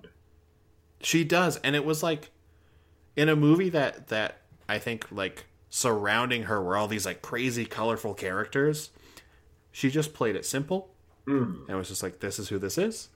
[1.02, 2.32] She does, and it was like
[3.15, 7.65] in a movie that that I think like surrounding her were all these like crazy
[7.65, 8.89] colorful characters.
[9.72, 10.92] She just played it simple
[11.27, 11.62] Mm.
[11.62, 13.09] and it was just like, this is who this is.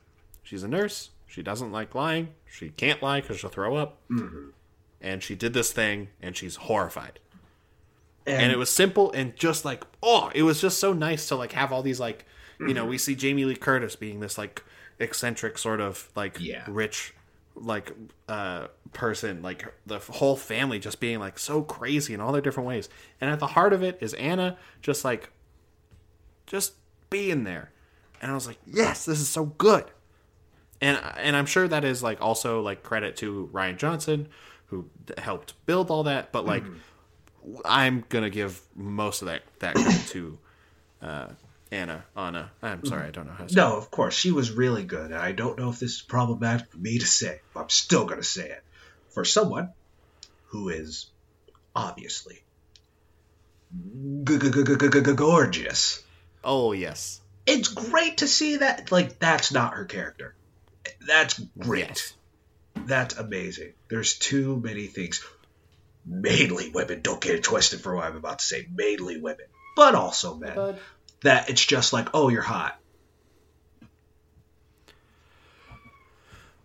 [0.43, 1.10] She's a nurse.
[1.28, 2.30] She doesn't like lying.
[2.50, 3.98] She can't lie because she'll throw up.
[4.10, 4.52] Mhm.
[5.02, 7.20] And she did this thing, and she's horrified.
[8.26, 11.36] And, and it was simple and just like oh it was just so nice to
[11.38, 12.26] like have all these like
[12.60, 14.63] you know we see jamie lee curtis being this like
[15.00, 16.65] eccentric sort of like Yeah.
[16.67, 17.13] rich
[17.56, 17.93] like
[18.28, 22.67] uh person like the whole family just being like so crazy in all their different
[22.67, 22.89] ways
[23.22, 25.30] and at the heart of it is anna just like
[26.46, 26.74] just
[27.10, 27.72] being there
[28.22, 29.86] and i was like yes this is so good
[30.82, 34.28] and and i'm sure that is like also like credit to rian johnson
[34.68, 36.64] who helped build all that but like
[37.66, 40.38] I'm gonna give most of that that credit to
[41.02, 41.28] uh,
[41.72, 42.04] Anna.
[42.16, 42.52] Anna.
[42.62, 43.56] I'm sorry, I don't know how to say.
[43.56, 45.12] No, of course, she was really good.
[45.12, 48.06] And I don't know if this is problematic for me to say, but I'm still
[48.06, 48.64] going to say it.
[49.10, 49.70] For someone
[50.48, 51.08] who is
[51.76, 52.44] obviously
[55.16, 56.04] gorgeous,
[56.44, 60.36] Oh yes, it's great to see that, like, that's not her character.
[61.08, 61.88] That's great.
[61.88, 62.14] Yes.
[62.76, 63.74] That's amazing.
[63.90, 65.26] There's too many things.
[66.06, 68.68] Mainly women, don't get it twisted for what I'm about to say.
[68.74, 70.78] Mainly women, but also men.
[71.24, 72.80] That it's just like, oh, you're hot.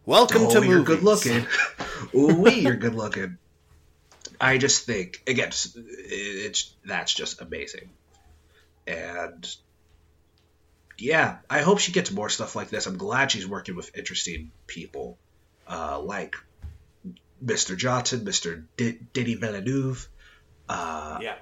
[0.04, 0.86] Welcome oh, to you're movies.
[0.86, 1.46] good looking.
[2.14, 3.38] Ooh, wee, you're good looking.
[4.40, 7.90] I just think again, it's, it's that's just amazing,
[8.86, 9.56] and
[11.02, 12.86] yeah, I hope she gets more stuff like this.
[12.86, 15.18] I'm glad she's working with interesting people,
[15.68, 16.36] uh, like
[17.44, 17.76] Mr.
[17.76, 18.64] Johnson, Mr.
[18.76, 20.08] D- Diddy Villeneuve,
[20.68, 21.34] uh, Yeah,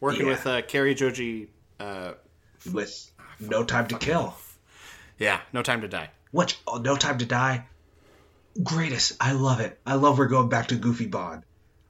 [0.00, 0.32] working Yeah.
[0.32, 1.48] with uh, Cary Joji.
[1.78, 2.14] Uh,
[2.72, 4.34] with No Time to Kill.
[5.18, 6.10] yeah, No Time to Die.
[6.32, 7.64] Which oh, No Time to Die,
[8.62, 9.16] greatest.
[9.20, 9.78] I love it.
[9.86, 11.44] I love we're going back to Goofy Bond.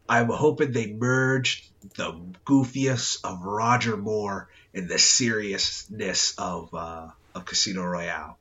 [0.08, 2.12] I'm hoping they merge the
[2.46, 8.38] goofiest of Roger Moore and the seriousness of uh, of Casino Royale.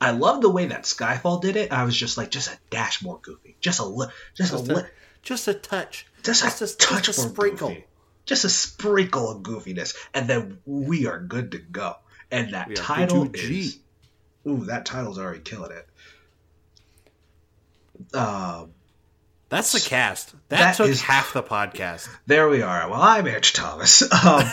[0.00, 1.72] I love the way that Skyfall did it.
[1.72, 4.72] I was just like, just a dash more goofy, just a li- just, Just a,
[4.72, 4.82] a, li-
[5.22, 6.06] just a touch.
[6.22, 7.68] just, just a, a- touch just a sprinkle.
[7.68, 7.84] goofy.
[8.26, 11.94] just a sprinkle of goofiness, and then we are good to go.
[12.30, 13.60] And that We title good to G.
[13.60, 13.78] is,
[14.46, 15.88] ooh, that title's already killing it.
[18.14, 18.72] Um.
[19.48, 20.32] That's the cast.
[20.48, 22.08] That, That took is- half the podcast.
[22.26, 22.88] There we are.
[22.90, 24.02] Well, I'm Ange Thomas.
[24.26, 24.44] Um,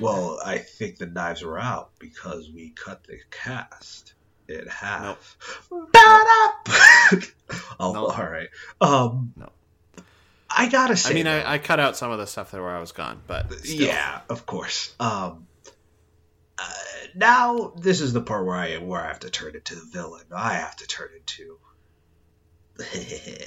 [0.00, 4.14] well, I think the knives were out because we cut the cast
[4.48, 5.36] in half.
[5.70, 5.90] Ba-da!
[7.78, 8.18] oh, Nope.
[8.18, 8.48] all right.
[8.80, 9.48] Um, No.
[10.48, 12.70] I gotta say, I mean, I, I cut out some of the stuff that where
[12.70, 13.86] I was gone, but still.
[13.86, 14.92] yeah, of course.
[14.98, 15.46] Um,
[16.58, 16.72] uh,
[17.14, 20.24] now this is the part where I where I have to turn into the villain.
[20.34, 21.58] I have to turn into.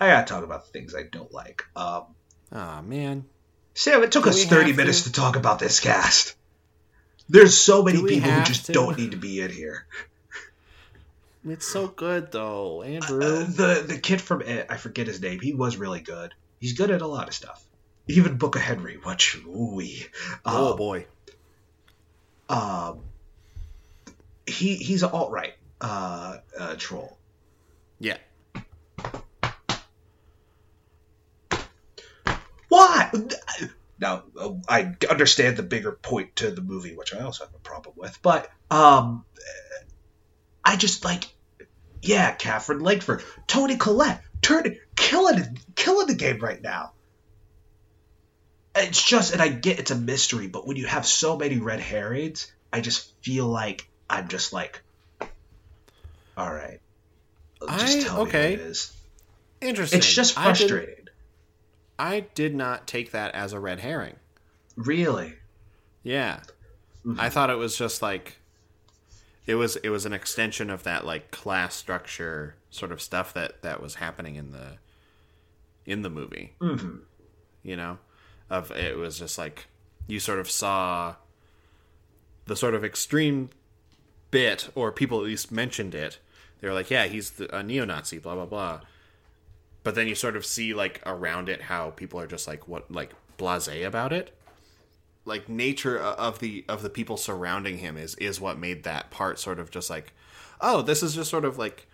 [0.00, 1.64] I gotta talk about the things I don't like.
[1.76, 2.04] Um,
[2.52, 3.26] Oh man,
[3.74, 5.12] Sam, it took Do us 30 minutes to?
[5.12, 6.34] to talk about this cast.
[7.28, 8.72] There's so many Do people who just to?
[8.72, 9.86] don't need to be in here.
[11.44, 13.22] it's so good though, Andrew.
[13.22, 15.38] Uh, the the kid from it, I forget his name.
[15.38, 16.34] He was really good.
[16.58, 17.64] He's good at a lot of stuff.
[18.08, 19.80] Even Book of Henry, which ooh
[20.44, 21.06] oh um, boy,
[22.48, 23.00] um,
[24.46, 27.16] he he's an alt right uh, uh, troll.
[28.00, 28.16] yeah.
[32.80, 33.10] Why?
[33.98, 34.24] Now
[34.66, 38.18] I understand the bigger point to the movie, which I also have a problem with,
[38.22, 39.26] but um,
[40.64, 41.24] I just like,
[42.00, 46.92] yeah, Katherine Langford, Toni Collette, turn killing killing the game right now.
[48.74, 51.80] It's just, and I get it's a mystery, but when you have so many red
[51.80, 54.82] herrings, I just feel like I'm just like,
[56.36, 56.80] all right,
[57.60, 58.50] just I- tell me okay.
[58.52, 58.96] what it is.
[59.60, 59.98] Interesting.
[59.98, 60.99] It's just frustrating,
[62.00, 64.16] I did not take that as a red herring.
[64.76, 65.34] really.
[66.02, 66.40] Yeah.
[67.18, 68.38] I thought it was just like
[69.46, 73.62] it was it was an extension of that like class structure sort of stuff that
[73.62, 74.78] that was happening in the
[75.86, 76.54] in the movie.
[76.60, 76.98] hmm
[77.62, 77.98] You know?
[78.48, 79.66] Of it was just like
[80.06, 81.16] you sort of saw
[82.46, 83.50] the sort of extreme
[84.30, 86.18] bit or people at least mentioned it.
[86.60, 88.80] They were like, "Yeah, he's the, a neo-Nazi, blah blah blah."
[89.82, 92.90] But then you sort of see like around it how people are just like what
[92.90, 94.36] like blasé about it.
[95.24, 99.38] Like nature of the of the people surrounding him is is what made that part
[99.38, 100.12] sort of just like
[100.60, 101.86] oh this is just sort of like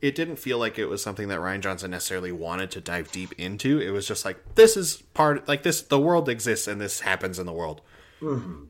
[0.00, 3.32] it didn't feel like it was something that Rian Johnson necessarily wanted to dive deep
[3.38, 3.80] into.
[3.80, 7.38] It was just like this is part like this the world exists and this happens
[7.38, 7.80] in the world.
[8.20, 8.64] Mm-hmm.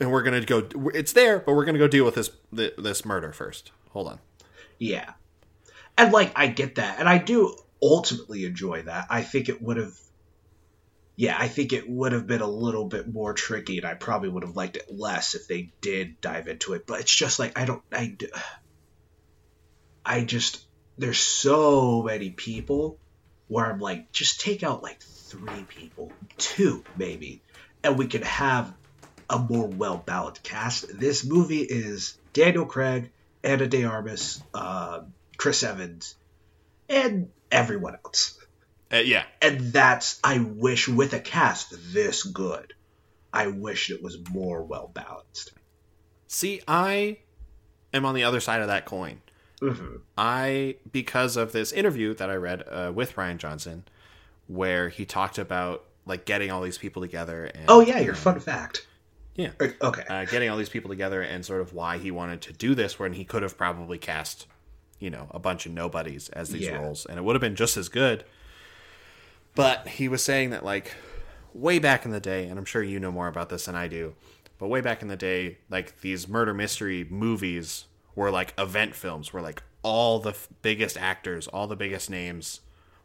[0.00, 3.32] And we're gonna go it's there but we're gonna go deal with this this murder
[3.32, 3.72] first.
[3.90, 4.20] Hold on.
[4.78, 5.12] Yeah.
[5.96, 6.98] And like I get that.
[6.98, 9.06] And I do ultimately enjoy that.
[9.10, 9.94] I think it would have
[11.16, 14.28] Yeah, I think it would have been a little bit more tricky and I probably
[14.28, 16.86] would have liked it less if they did dive into it.
[16.86, 18.16] But it's just like I don't I,
[20.04, 20.64] I just
[20.98, 22.98] there's so many people
[23.48, 27.42] where I'm like just take out like 3 people, 2 maybe,
[27.82, 28.72] and we can have
[29.28, 30.98] a more well balanced cast.
[30.98, 33.10] This movie is Daniel Craig,
[33.42, 35.00] Ana De Armas, uh,
[35.36, 36.14] Chris Evans,
[36.88, 38.38] and everyone else.
[38.92, 42.72] uh, yeah And that's I wish with a cast this good,
[43.32, 45.52] I wish it was more well balanced.
[46.26, 47.18] see I
[47.92, 49.20] am on the other side of that coin
[49.60, 53.84] hmm I because of this interview that I read uh, with Rian Johnson,
[54.46, 57.44] where he talked about like getting all these people together.
[57.44, 58.86] And, Oh yeah, your um, fun fact.
[59.34, 59.50] Yeah.
[59.60, 60.04] Uh, Okay.
[60.08, 62.98] uh, getting all these people together and sort of why he wanted to do this
[62.98, 64.46] when he could have probably cast,
[64.98, 66.76] you know, a bunch of nobodies as these Yeah.
[66.78, 68.24] roles and it would have been just as good.
[69.54, 70.94] But he was saying that like
[71.54, 73.88] way back in the day, and I'm sure you know more about this than I
[73.88, 74.14] do,
[74.58, 79.32] but way back in the day, like these murder mystery movies were like event films
[79.32, 82.60] where like all the f- biggest actors, all the biggest names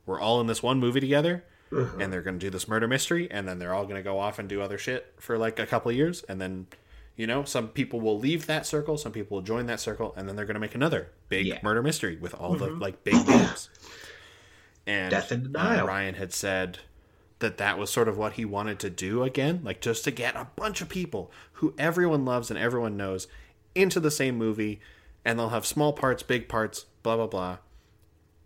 [0.06, 1.98] were all in this one movie together uh-huh.
[2.00, 4.20] and they're going to do this murder mystery and then they're all going to go
[4.20, 6.66] off and do other shit for like a couple of years and then
[7.16, 10.28] You know, some people will leave that circle, some people will join that circle, and
[10.28, 11.60] then they're going to make another big Yeah.
[11.62, 13.70] murder mystery with all the like big names.
[14.88, 15.88] And Death in uh, Denial.
[15.88, 16.80] Rian had said
[17.40, 20.36] that that was sort of what he wanted to do again, like just to get
[20.36, 23.28] a bunch of people who everyone loves and everyone knows
[23.76, 24.80] into the same movie,
[25.24, 27.58] and they'll have small parts, big parts, blah blah blah,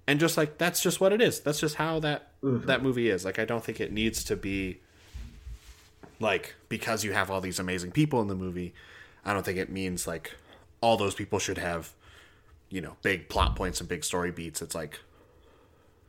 [0.08, 1.40] and just like that's just what it is.
[1.40, 3.24] That's just how that that movie is.
[3.26, 4.82] Like I don't think it needs to be
[6.20, 8.74] like because you have all these amazing people in the movie.
[9.24, 10.36] I don't think it means like
[10.82, 11.94] all those people should have
[12.70, 14.62] you know big plot points and big story beats.
[14.62, 15.00] It's like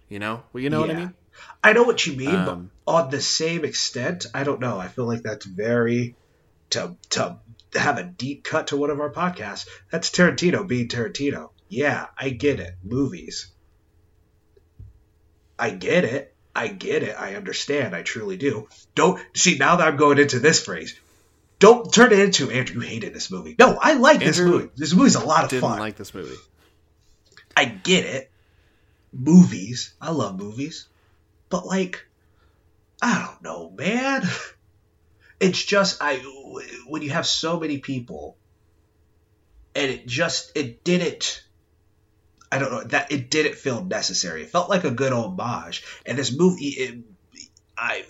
[0.08, 1.14] you know, well, you know what I mean.
[1.62, 4.78] I know what you mean, Um, but on the same extent, I don't know.
[4.78, 6.14] I feel like that's very
[6.70, 7.38] to to
[7.74, 9.66] have a deep cut to one of our podcasts.
[9.90, 11.50] That's Tarantino being Tarantino.
[11.68, 12.74] Yeah, I get it.
[12.82, 13.48] Movies.
[15.58, 16.34] I get it.
[16.56, 17.14] I get it.
[17.18, 17.94] I understand.
[17.94, 18.68] I truly do.
[18.94, 20.98] Don't see now that I'm going into this phrase.
[21.58, 22.80] Don't turn it into Andrew.
[22.82, 23.54] You hated this movie.
[23.58, 24.70] No, I like this movie.
[24.74, 25.78] This movie's a lot of Didn't fun.
[25.78, 26.36] like this movie.
[27.54, 28.30] I get it.
[29.12, 29.94] Movies.
[30.00, 30.88] I love movies.
[31.50, 32.06] But like
[33.02, 34.22] I don't know, man.
[35.38, 36.16] It's just I
[36.86, 38.38] when you have so many people
[39.74, 41.44] and it just it didn't
[42.50, 44.42] I don't know that it didn't feel necessary.
[44.42, 45.84] It felt like a good homage.
[46.04, 46.98] And this movie it,
[47.76, 48.04] I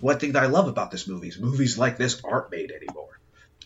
[0.00, 3.18] one thing that I love about this movie is movies like this aren't made anymore.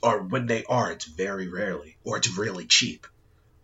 [0.02, 1.96] Or when they are, it's very rarely.
[2.04, 3.06] Or it's really cheap.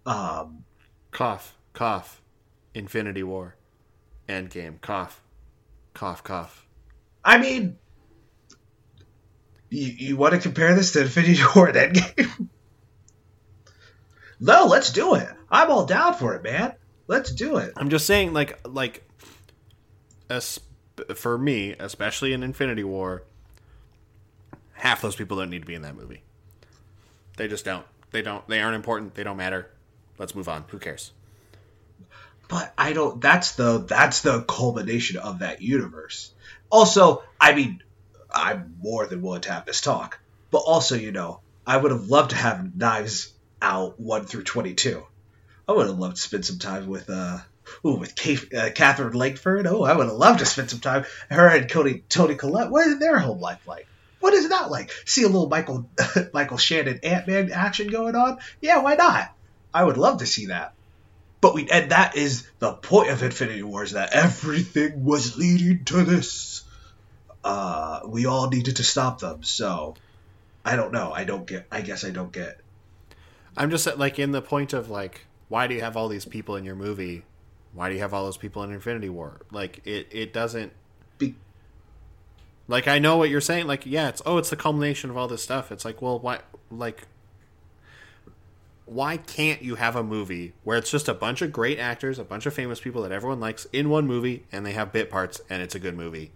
[0.07, 0.65] Um
[1.11, 2.23] Cough, cough.
[2.75, 3.55] Infinity War,
[4.29, 4.81] Endgame.
[4.81, 5.21] Cough,
[5.93, 6.67] cough, cough.
[7.25, 7.77] I mean,
[9.69, 12.49] you, you want to compare this to Infinity War and Endgame?
[14.43, 15.29] no, let's do it.
[15.49, 16.75] I'm all down for it, man.
[17.07, 17.73] Let's do it.
[17.77, 19.09] I'm just saying, like, like,
[20.29, 20.59] as
[21.15, 23.23] for me, especially in Infinity War,
[24.73, 26.23] half those people don't need to be in that movie.
[27.37, 27.87] They just don't.
[28.11, 28.47] They don't.
[28.49, 29.15] They aren't important.
[29.15, 29.71] They don't matter.
[30.19, 30.65] Let's move on.
[30.69, 31.13] Who cares?
[32.49, 33.21] But I don't.
[33.21, 36.33] That's the that's the culmination of that universe.
[36.69, 37.81] Also, I mean,
[38.33, 40.19] I'm more than willing to have this talk.
[40.51, 43.33] But also, you know, I would have loved to have Knives
[43.63, 45.07] Out one through twenty two.
[45.69, 47.39] I would have loved to spend some time with uh,
[47.87, 48.13] ooh, with
[48.55, 49.67] uh, Katherine Lakeford.
[49.67, 52.71] Oh, I would have loved to spend some time her and Cody Toni Collette.
[52.71, 53.87] What is their home life like?
[54.19, 54.91] What is that like?
[55.07, 55.91] See a little Michael
[56.35, 58.39] Michael Shannon Ant Man action going on?
[58.61, 59.29] Yeah, why not?
[59.73, 60.75] I would love to see that.
[61.41, 66.05] But we and that is the point of Infinity Wars that everything was leading to
[66.05, 66.65] this.
[67.45, 69.43] Uh, we all needed to stop them.
[69.43, 69.97] So
[70.65, 71.13] I don't know.
[71.13, 71.67] I don't get.
[71.71, 72.61] I guess I don't get.
[73.57, 76.25] I'm just uh, like in the point of like, why do you have all these
[76.25, 77.25] people in your movie?
[77.75, 79.41] Why do you have all those people in Infinity War?
[79.51, 80.73] Like, it it doesn't.
[81.19, 81.37] Be-
[82.69, 83.67] like I know what you're saying.
[83.67, 85.73] Like, yeah, it's oh, it's the culmination of all this stuff.
[85.73, 86.41] It's like, well, why,
[86.71, 87.07] like,
[88.87, 92.25] why can't you have a movie where it's just a bunch of great actors, a
[92.25, 95.41] bunch of famous people that everyone likes in one movie, and they have bit parts,
[95.49, 96.31] and it's a good movie,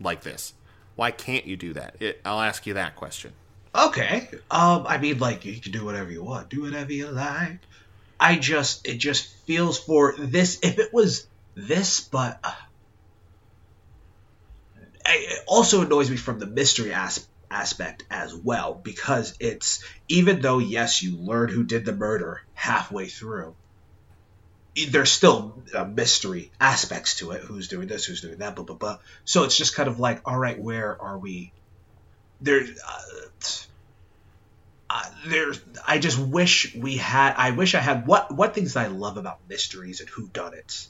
[0.00, 0.54] like this?
[0.96, 1.96] Why can't you do that?
[2.00, 3.32] It, I'll ask you that question.
[3.74, 4.28] Okay.
[4.50, 4.86] Um.
[4.86, 6.48] I mean, like you can do whatever you want.
[6.48, 7.58] Do whatever you like.
[8.20, 8.86] I just.
[8.86, 10.60] It just feels for this.
[10.62, 12.38] If it was this, but.
[12.44, 12.52] Uh,
[15.06, 20.58] it also annoys me from the mystery as- aspect as well because it's even though
[20.58, 23.54] yes you learn who did the murder halfway through
[24.88, 28.74] there's still a mystery aspects to it who's doing this who's doing that blah blah
[28.74, 31.52] blah so it's just kind of like all right where are we
[32.44, 33.00] there uh,
[34.90, 35.54] uh,
[35.86, 39.40] I just wish we had I wish I had what what things I love about
[39.48, 40.86] mysteries and who done it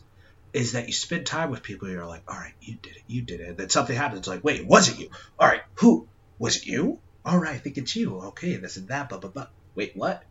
[0.52, 3.22] is that you spend time with people you're like, all right, you did it, you
[3.22, 3.56] did it.
[3.56, 5.10] Then something happens, it's like, wait, was it you?
[5.38, 6.06] All right, who?
[6.38, 7.00] Was it you?
[7.24, 8.20] All right, I think it's you.
[8.20, 9.46] Okay, this and that, blah, blah, blah.
[9.74, 10.22] Wait, what?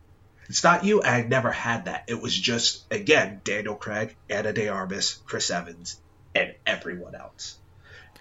[0.48, 1.02] It's not you.
[1.02, 2.04] I never had that.
[2.06, 6.00] It was just, again, Daniel Craig, Ana De Armas, Chris Evans,
[6.34, 7.58] and everyone else.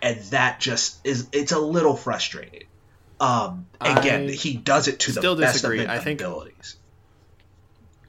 [0.02, 2.64] And that just is, it's a little frustrating.
[3.20, 5.80] Um, again, I he does it to the best disagree.
[5.84, 6.76] of his I think- abilities.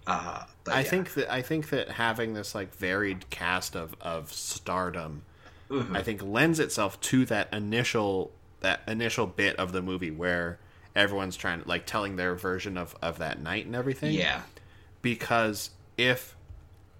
[0.07, 0.82] Uh, I yeah.
[0.88, 5.22] think that I think that having this like varied cast of of stardom,
[5.70, 5.96] Mhm.
[5.96, 10.59] I think lends itself to that initial that initial bit of the movie where
[10.94, 14.12] everyone's trying to like telling their version of of that night and everything.
[14.12, 14.42] Yeah.
[15.00, 16.36] Because if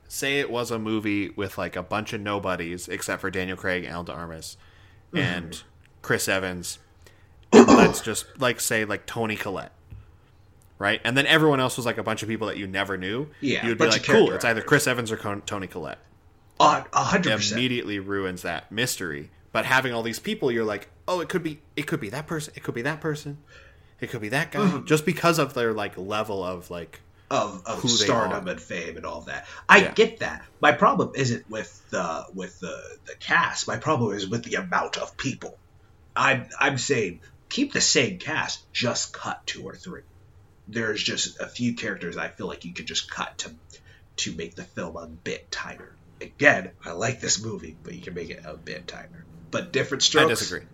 [0.09, 3.85] say it was a movie with like a bunch of nobodies except for Daniel Craig,
[3.85, 4.57] Al Armas,
[5.13, 5.63] and
[6.03, 6.79] Chris Evans,
[7.55, 9.73] let's just like say like Toni Collette.
[10.77, 13.29] Right, and then everyone else was like a bunch of people that you never knew.
[13.41, 14.61] Yeah, you would be like, "Cool, it's either.
[14.61, 15.99] Chris Evans or Con- Toni Collette."
[16.59, 17.59] A hundred percent.
[17.59, 19.31] immediately ruins that mystery.
[19.53, 22.27] But having all these people, you're like, "Oh, it could be, it could be that
[22.27, 23.39] person, it could be that person,
[24.01, 24.85] It could be that guy, mm-hmm.
[24.85, 27.01] just because of their like level of like
[27.31, 29.47] of, of stardom and fame and all that.
[29.69, 29.93] I Yeah.
[29.93, 30.45] get that.
[30.61, 32.77] My problem isn't with the with the
[33.07, 33.69] the cast.
[33.69, 35.57] My problem is with the amount of people.
[36.17, 37.21] I'm I'm saying
[37.55, 40.03] keep the same cast, just cut two or three.
[40.67, 43.51] There's just a few characters I feel like you could just cut to
[44.17, 45.95] to make the film a bit tighter.
[46.21, 49.25] Again, I like this movie, but you can make it a bit tighter.
[49.51, 50.27] But different strokes.
[50.27, 50.67] I disagree.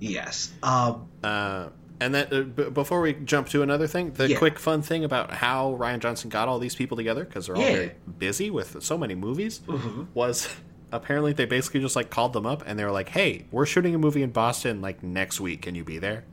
[0.00, 0.50] Yes.
[0.62, 1.68] Um, Uh,
[2.00, 4.38] and that uh, b- before we jump to another thing, the Yeah.
[4.38, 7.62] quick fun thing about how Rian Johnson got all these people together because they're all
[7.62, 7.72] Yeah.
[7.74, 10.04] very busy with so many movies Mm-hmm.
[10.14, 10.48] was
[10.92, 13.94] apparently they basically just like called them up and they were like, "Hey, we're shooting
[13.94, 15.62] a movie in Boston like next week.
[15.62, 16.24] Can you be there?"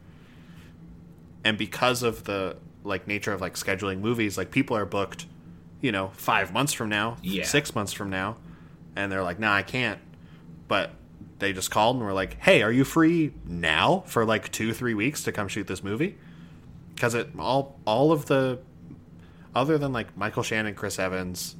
[1.44, 5.26] And because of the like nature of like scheduling movies, like people are booked,
[5.82, 7.44] you know, five months from now, Yeah.
[7.46, 8.38] six months from now,
[8.96, 10.00] and they're like, "Nah, I can't."
[10.68, 10.92] But
[11.40, 14.94] they just called and were like, "Hey, are you free now for like two, three
[14.94, 16.18] weeks to come shoot this movie?"
[16.94, 18.60] Because it all all of the
[19.54, 21.56] other than like Michael Shannon, Chris Evans,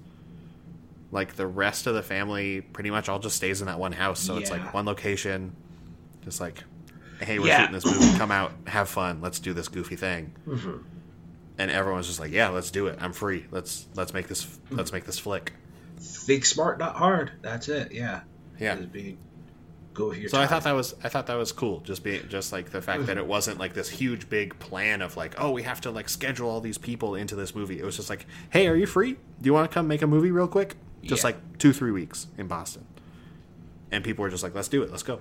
[1.16, 4.20] like the rest of the family pretty much all just stays in that one house.
[4.20, 5.56] So it's like one location,
[6.24, 6.64] just like,
[7.22, 7.62] hey, we're Yeah.
[7.62, 8.18] shooting this movie.
[8.20, 9.22] Come out, have fun.
[9.22, 10.34] Let's do this goofy thing.
[10.48, 10.78] Mm-hmm.
[11.58, 13.00] And everyone's just like, yeah, let's do it.
[13.02, 13.46] I'm free.
[13.50, 15.54] Let's let's make this let's make this flick.
[15.98, 17.32] think smart, not hard.
[17.42, 17.92] That's it.
[17.94, 18.22] Yeah.
[18.60, 18.76] Yeah.
[18.76, 19.18] Just be-
[19.94, 20.28] go here.
[20.28, 21.80] So I thought that was I thought that was cool.
[21.80, 25.16] Just being just like the fact that it wasn't like this huge big plan of
[25.16, 27.80] like, oh, we have to like schedule all these people into this movie.
[27.80, 29.14] It was just like, hey, are you free?
[29.14, 30.76] Do you want to come make a movie real quick?
[31.06, 31.28] Just Yeah.
[31.28, 32.86] like two three weeks in Boston.
[33.92, 34.92] And people were just like, let's do it.
[34.92, 35.20] Let's go.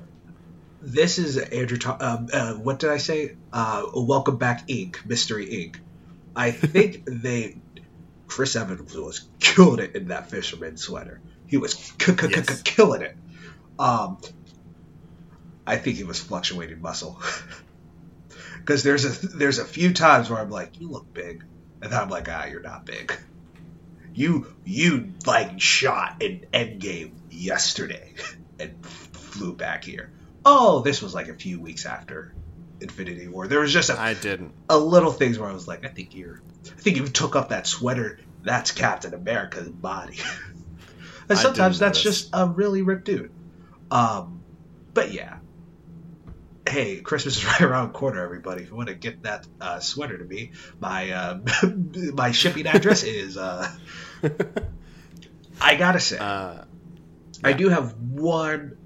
[0.82, 1.78] This is Andrew.
[1.78, 3.36] Ta- um, uh, what did I say?
[3.52, 5.04] Uh, Welcome back, Inc.
[5.06, 5.76] Mystery Inc.
[6.36, 7.56] I think they.
[8.26, 11.20] Chris Evans was killing it in that fisherman sweater.
[11.46, 13.16] He was k- k- k- killing it.
[13.78, 14.18] Um,
[15.66, 17.20] I think he was fluctuating muscle.
[18.58, 21.44] Because there's a there's a few times where I'm like, you look big,
[21.82, 23.12] and then I'm like, ah, you're not big.
[24.14, 28.14] You you like shot in Endgame yesterday
[28.60, 30.10] and flew back here.
[30.44, 32.34] Oh, this was like a few weeks after
[32.80, 33.48] Infinity War.
[33.48, 34.52] There was just a, I didn't.
[34.68, 37.48] a little things where I was like, I think you're, I think you took up
[37.48, 38.20] that sweater.
[38.42, 40.18] That's Captain America's body.
[41.28, 42.20] and I sometimes didn't that's notice.
[42.20, 43.32] just a really ripped dude.
[43.90, 44.42] Um,
[44.92, 45.38] but yeah.
[46.74, 48.64] Hey, Christmas is right around the corner, everybody.
[48.64, 50.50] If you want to get that uh, sweater to me,
[50.80, 51.38] my uh,
[52.14, 53.36] my shipping address is.
[53.36, 53.70] Uh,
[55.60, 56.64] I gotta say, Uh,
[57.44, 58.76] I do have one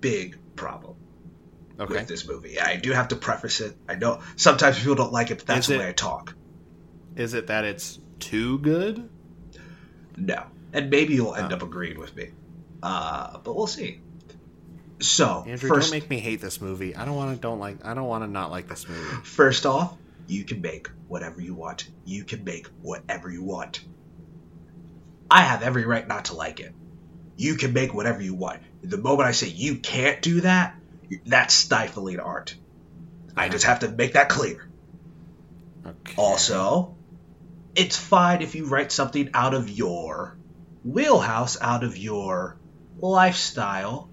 [0.00, 0.96] big problem
[1.78, 1.92] okay.
[1.92, 2.58] with this movie.
[2.58, 3.76] I do have to preface it.
[3.86, 6.34] I know sometimes people don't like it, but that's Is the it- way I talk.
[7.16, 9.10] Is it that it's too good?
[10.16, 11.56] No, and maybe you'll end Oh.
[11.56, 12.30] up agreeing with me,
[12.82, 14.00] uh, but we'll see.
[15.00, 16.94] So Andrew, first, don't make me hate this movie.
[16.94, 19.22] I don't want to don't like I don't want to not like this movie.
[19.24, 21.88] first off, you can make whatever you want.
[22.04, 23.84] You can make whatever you want.
[25.30, 26.74] I have every right not to like it.
[27.36, 28.60] You can make whatever you want.
[28.82, 30.76] The moment I say you can't do that,
[31.26, 32.54] that's stifling art.
[33.36, 34.68] I just have to make that clear.
[35.84, 36.14] Okay.
[36.16, 36.94] Also,
[37.74, 40.36] it's fine if you write something out of your
[40.84, 42.56] wheelhouse, out of your
[43.00, 44.08] lifestyle.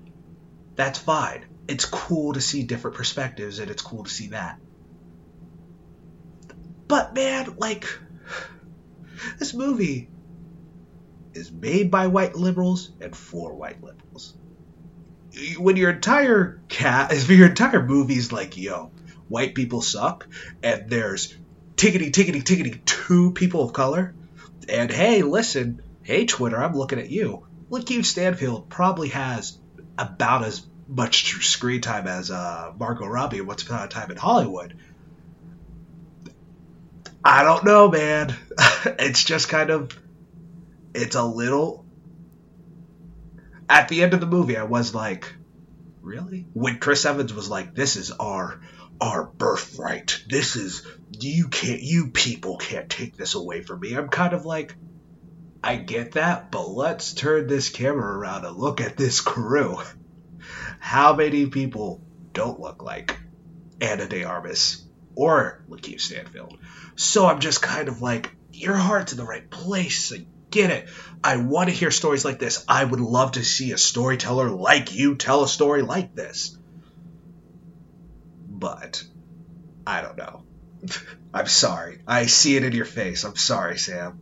[0.82, 1.46] That's fine.
[1.68, 4.58] It's cool to see different perspectives, and it's cool to see that.
[6.88, 7.86] But man, like,
[9.38, 10.10] this movie
[11.36, 14.34] is made by white liberals and for white liberals.
[15.60, 18.90] When your entire cat, if your entire movie's like, yo,
[19.28, 20.28] white people suck,
[20.64, 21.38] and there's
[21.76, 24.16] tickety tickety tickety two people of color.
[24.68, 27.46] And hey, listen, hey Twitter, I'm looking at you.
[27.70, 29.60] Lakeith Stanfield probably has
[29.96, 34.78] about as much screen time as uh, Margot Robbie Once Upon a Time in Hollywood.
[37.24, 38.36] I don't know, man.
[38.86, 39.98] it's just kind of,
[40.94, 41.86] it's a little.
[43.70, 45.34] At the end of the movie, I was like,
[46.02, 46.46] really?
[46.54, 48.60] When Chris Evans was like, "This is our
[49.00, 50.22] our birthright.
[50.28, 50.86] This is
[51.20, 54.76] you can't you people can't take this away from me." I'm kind of like,
[55.64, 59.78] I get that, but let's turn this camera around and look at this crew.
[60.82, 62.02] How many people
[62.34, 63.18] don't look like
[63.80, 64.84] Ana De Armas
[65.16, 66.58] or Lakeith Stanfield?
[66.96, 70.12] So I'm just kind of like, your heart's in the right place.
[70.12, 70.90] I get it.
[71.24, 72.66] I want to hear stories like this.
[72.68, 76.58] I would love to see a storyteller like you tell a story like this.
[78.50, 79.04] But
[79.86, 80.44] I don't know.
[81.34, 82.00] I'm sorry.
[82.08, 83.24] I see it in your face.
[83.24, 84.20] I'm sorry, Sam.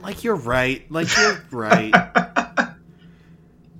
[0.00, 0.88] Like you're right.
[0.90, 1.92] Like you're right.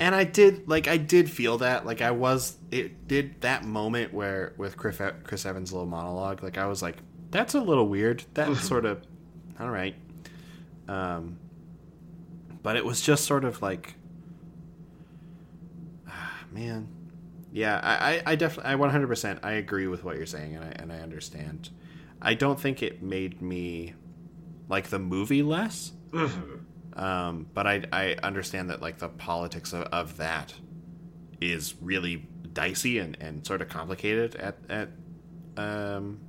[0.01, 4.13] and I did like I did feel that like I was it did that moment
[4.15, 6.97] where with Chris, Chris Evans' little monologue like I was like
[7.31, 8.25] that's a little weird.
[8.35, 9.03] That sort of
[9.61, 9.95] all right.
[10.89, 11.39] Um
[12.63, 13.95] but it was just sort of like
[16.09, 16.89] ah, man.
[17.53, 20.73] Yeah I, I, I definitely I 100% I agree with what you're saying and I,
[20.77, 21.69] and I understand.
[22.23, 23.95] I don't think it made me
[24.69, 25.93] like the movie less
[26.95, 30.55] um, but I, I understand that like the politics of, of that
[31.41, 34.89] is really dicey and, and sort of complicated at, at
[35.57, 36.21] um,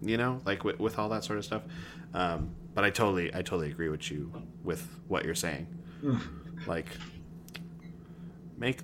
[0.00, 1.62] you know like with, with all that sort of stuff.
[2.12, 4.32] Um, but I totally I totally agree with you
[4.62, 5.66] with what you're saying.
[6.66, 6.86] Like
[8.56, 8.78] make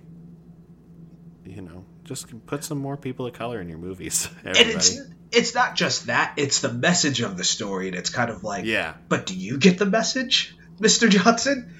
[1.46, 4.98] you know just put some more people of color in your movies everybody
[5.33, 8.64] it's not just that it's the message of the story and it's kind of like
[8.64, 11.74] yeah but do you get the message mr johnson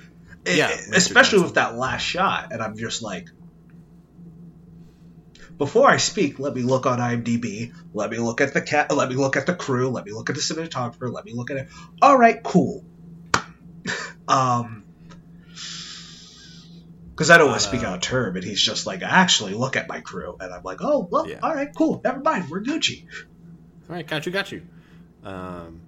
[0.46, 0.96] Yeah, Mr.
[0.96, 1.42] especially Johnson.
[1.42, 3.26] with that last shot and i'm just like
[5.59, 9.09] before i speak let me look on imdb let me look at the cat let
[9.09, 11.57] me look at the crew let me look at the cinematographer let me look at
[11.59, 11.68] it
[12.01, 12.84] all right cool
[14.28, 14.84] um
[17.14, 19.03] because I don't want to But, speak uh, out of term, and he's just like,
[19.03, 21.40] actually, look at my crew, and I'm like, oh, well, Yeah.
[21.42, 23.05] all right, cool, never mind, we're Gucci.
[23.91, 24.62] All right, got you, got you.
[25.24, 25.80] Um,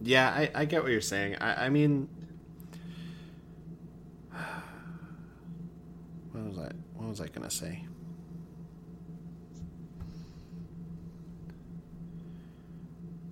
[0.00, 1.36] yeah, I, I get what you're saying.
[1.36, 2.08] I, I mean,
[6.32, 6.72] what was I?
[6.94, 7.84] What was I gonna say?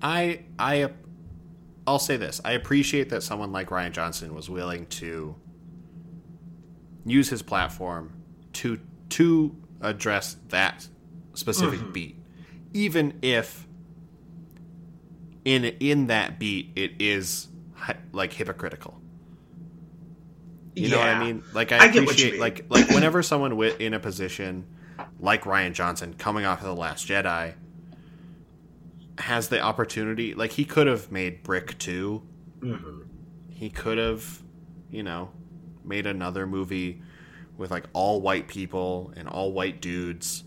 [0.01, 0.91] I I
[1.85, 2.41] I'll say this.
[2.45, 5.35] I appreciate that someone like Rian Johnson was willing to
[7.05, 8.13] use his platform
[8.53, 10.87] to to address that
[11.33, 12.17] specific beat,
[12.73, 13.64] even if
[15.45, 17.49] in in that beat it is
[18.13, 19.01] like hypocritical.
[20.75, 21.45] You know what I mean?
[21.53, 24.67] Like I, I get what you appreciate like like whenever someone wi- in a position
[25.21, 27.55] like Rian Johnson coming off of the Last Jedi
[29.19, 32.23] has the opportunity, like he could have made Brick 2
[32.61, 33.07] Mhm.
[33.51, 34.43] he could have,
[34.91, 35.31] you know,
[35.85, 37.03] made another movie
[37.57, 40.43] with like all white people and all white dudes.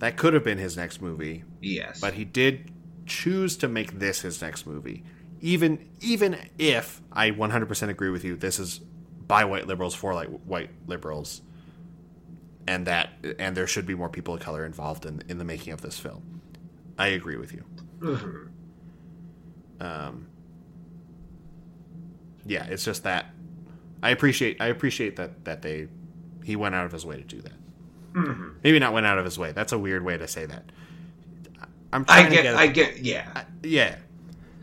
[0.00, 2.00] That could have been his next movie, Yes.
[2.00, 2.70] but he did
[3.08, 5.02] choose to make this his next movie.
[5.40, 8.78] Even even if I 100% agree with you, this is
[9.26, 11.42] by white liberals for like white liberals,
[12.66, 15.72] and that and there should be more people of color involved in in the making
[15.72, 16.40] of this film.
[16.98, 17.64] I agree with you.
[18.00, 18.48] Mhm.
[19.80, 20.26] um
[22.46, 23.26] yeah it's just that
[24.02, 25.88] i appreciate i appreciate that that they
[26.44, 27.52] he went out of his way to do that
[28.14, 28.54] Mhm.
[28.64, 30.64] maybe not went out of his way that's a weird way to say that
[31.92, 33.44] i'm I get, to get I get, yeah.
[33.62, 33.96] yeah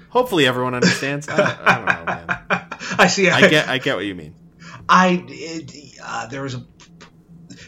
[0.10, 2.66] hopefully everyone understands I, don't- I don't know man
[3.00, 3.30] I see.
[3.30, 4.36] i get i get what you mean
[4.88, 6.64] I it, uh, there was a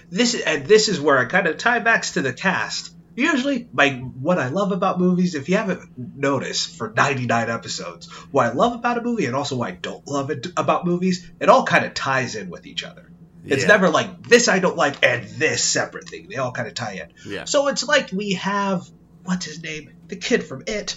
[0.09, 2.93] this and this is where I kind of tie back to the cast.
[3.15, 8.45] Usually, my what I love about movies, if you haven't noticed, for 99 episodes, what
[8.45, 11.49] I love about a movie and also what I don't love it about movies, it
[11.49, 13.09] all kind of ties in with each other.
[13.43, 13.69] It's Yeah.
[13.69, 16.27] never like this I don't like and this separate thing.
[16.29, 17.31] They all kind of tie in.
[17.31, 18.87] yeah So it's like we have
[19.27, 20.95] what's his name, the kid from It.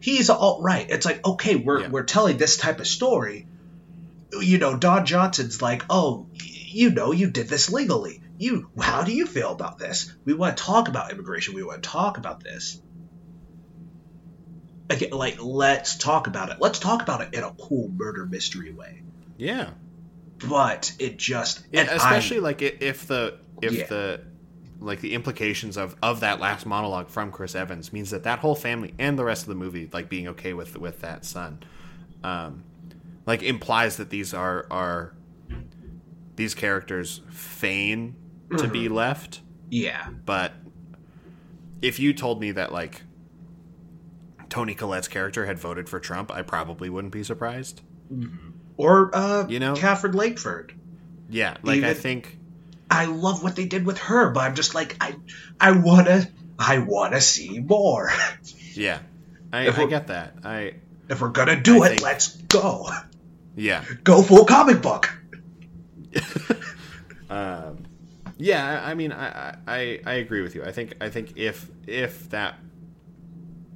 [0.00, 0.88] He's alt right.
[0.88, 1.88] It's like okay, we're Yeah.
[1.88, 3.46] we're telling this type of story.
[4.32, 8.20] You know, Don Johnson's like, oh, you know, you did this legally.
[8.38, 10.14] You, how do you feel about this?
[10.24, 11.54] We want to talk about immigration.
[11.54, 12.80] We want to talk about this.
[14.90, 16.58] Again, like, let's talk about it.
[16.60, 19.02] Let's talk about it in a cool murder mystery way.
[19.36, 19.70] yeah
[20.46, 23.86] But it just, yeah especially I'm- like if the if Yeah.
[23.86, 24.20] the
[24.80, 28.54] like the implications of of that last monologue from Chris Evans means that that whole
[28.54, 31.60] family and the rest of the movie like being okay with with that son
[32.22, 32.62] um
[33.26, 35.14] like implies that these are are
[36.36, 38.14] these characters feign
[38.56, 39.40] to be left.
[39.70, 40.52] Yeah, but
[41.82, 43.02] if you told me that like
[44.48, 47.82] Toni Collette's character had voted for Trump I probably wouldn't be surprised.
[48.76, 49.74] Or uh, You know?
[49.74, 50.70] Katherine Lakeford.
[51.28, 52.37] yeah like I think
[52.90, 55.14] I love what they did with her, but I'm just like I
[55.60, 56.26] I wanna
[56.58, 58.10] I wanna see more.
[58.74, 59.00] yeah
[59.52, 60.74] I, I get that I
[61.08, 62.88] if we're gonna do I it, think- let's go.
[63.56, 65.10] yeah Go full comic book.
[67.30, 67.84] um,
[68.38, 70.64] yeah, I I mean, I, I I agree with you.
[70.64, 72.56] I think I think if if that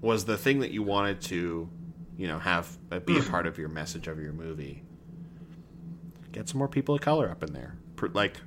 [0.00, 1.68] was the thing that you wanted to,
[2.16, 4.82] you know, have uh, be a part of your message of your movie,
[6.32, 7.76] get some more people of color up in there.
[8.14, 8.40] Like,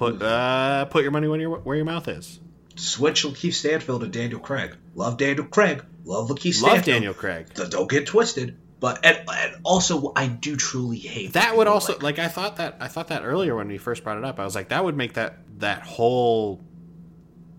[0.00, 2.40] put uh, put your money where your where your mouth is.
[2.76, 4.74] Switch Lakeith Stanfield to Daniel Craig.
[4.94, 5.84] Love Daniel Craig.
[6.04, 6.76] Love Lakeith Stanfield.
[6.78, 7.46] Love Daniel Craig.
[7.54, 8.56] Don't get twisted.
[8.80, 12.78] But and, and also, I do truly hate that would also like, I thought that
[12.80, 14.40] I thought that earlier when we first brought it up.
[14.40, 16.62] I was like, that would make that that whole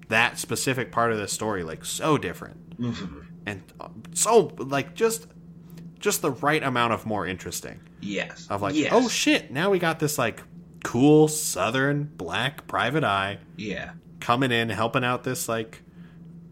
[0.10, 3.26] that specific part of the story like so different Mhm.
[3.46, 5.28] and uh, so like just
[6.00, 7.80] just the right amount of more interesting.
[8.02, 8.90] yes, Of like, yes.
[8.92, 10.42] oh shit, now we got this like
[10.84, 15.82] cool southern black private eye yeah, coming in helping out this like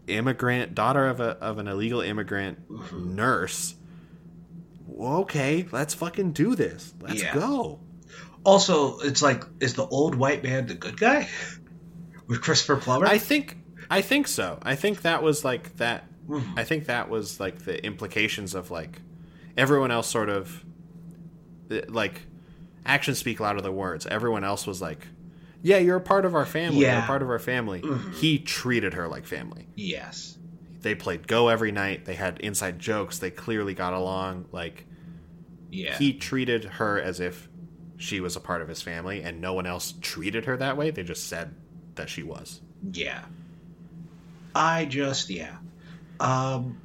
[0.06, 3.14] immigrant daughter of a of an illegal immigrant Mm-hmm.
[3.16, 3.74] nurse.
[4.98, 6.92] Okay, let's fucking do this.
[7.00, 7.34] Let's Yeah.
[7.34, 7.80] go.
[8.44, 11.28] Also, it's like, is the old white man the good guy
[12.26, 13.06] with Christopher Plummer?
[13.06, 13.56] I think
[13.90, 14.58] I think so.
[14.62, 16.56] I think that was like that Mhm.
[16.58, 19.00] I think that was like the implications of like
[19.56, 20.64] everyone else sort of
[21.88, 22.22] like
[22.86, 24.06] actions speak louder than words.
[24.06, 25.06] Everyone else was like,
[25.62, 26.80] "Yeah, you're a part of our family.
[26.80, 27.04] You're Yeah.
[27.04, 27.82] a part of our family."
[28.14, 29.66] He treated her like family.
[29.76, 30.36] yes,
[30.82, 32.06] They played Go every night.
[32.06, 33.18] They had inside jokes.
[33.18, 34.46] They clearly got along.
[34.52, 34.86] Like
[35.70, 37.48] yeah, he treated her as if
[37.96, 40.90] she was a part of his family, and no one else treated her that way.
[40.90, 41.54] They just said
[41.96, 42.60] that she was.
[42.92, 43.24] yeah.
[44.54, 45.56] I just yeah.
[46.18, 46.80] Um.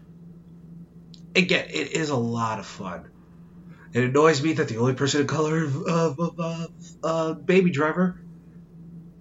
[1.35, 3.09] Again, it is a lot of fun.
[3.95, 6.71] It annoys me that the only person of color of, of, of
[7.01, 8.19] uh, Baby Driver,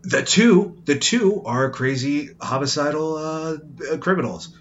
[0.03, 4.53] the two, the two are crazy homicidal uh, criminals.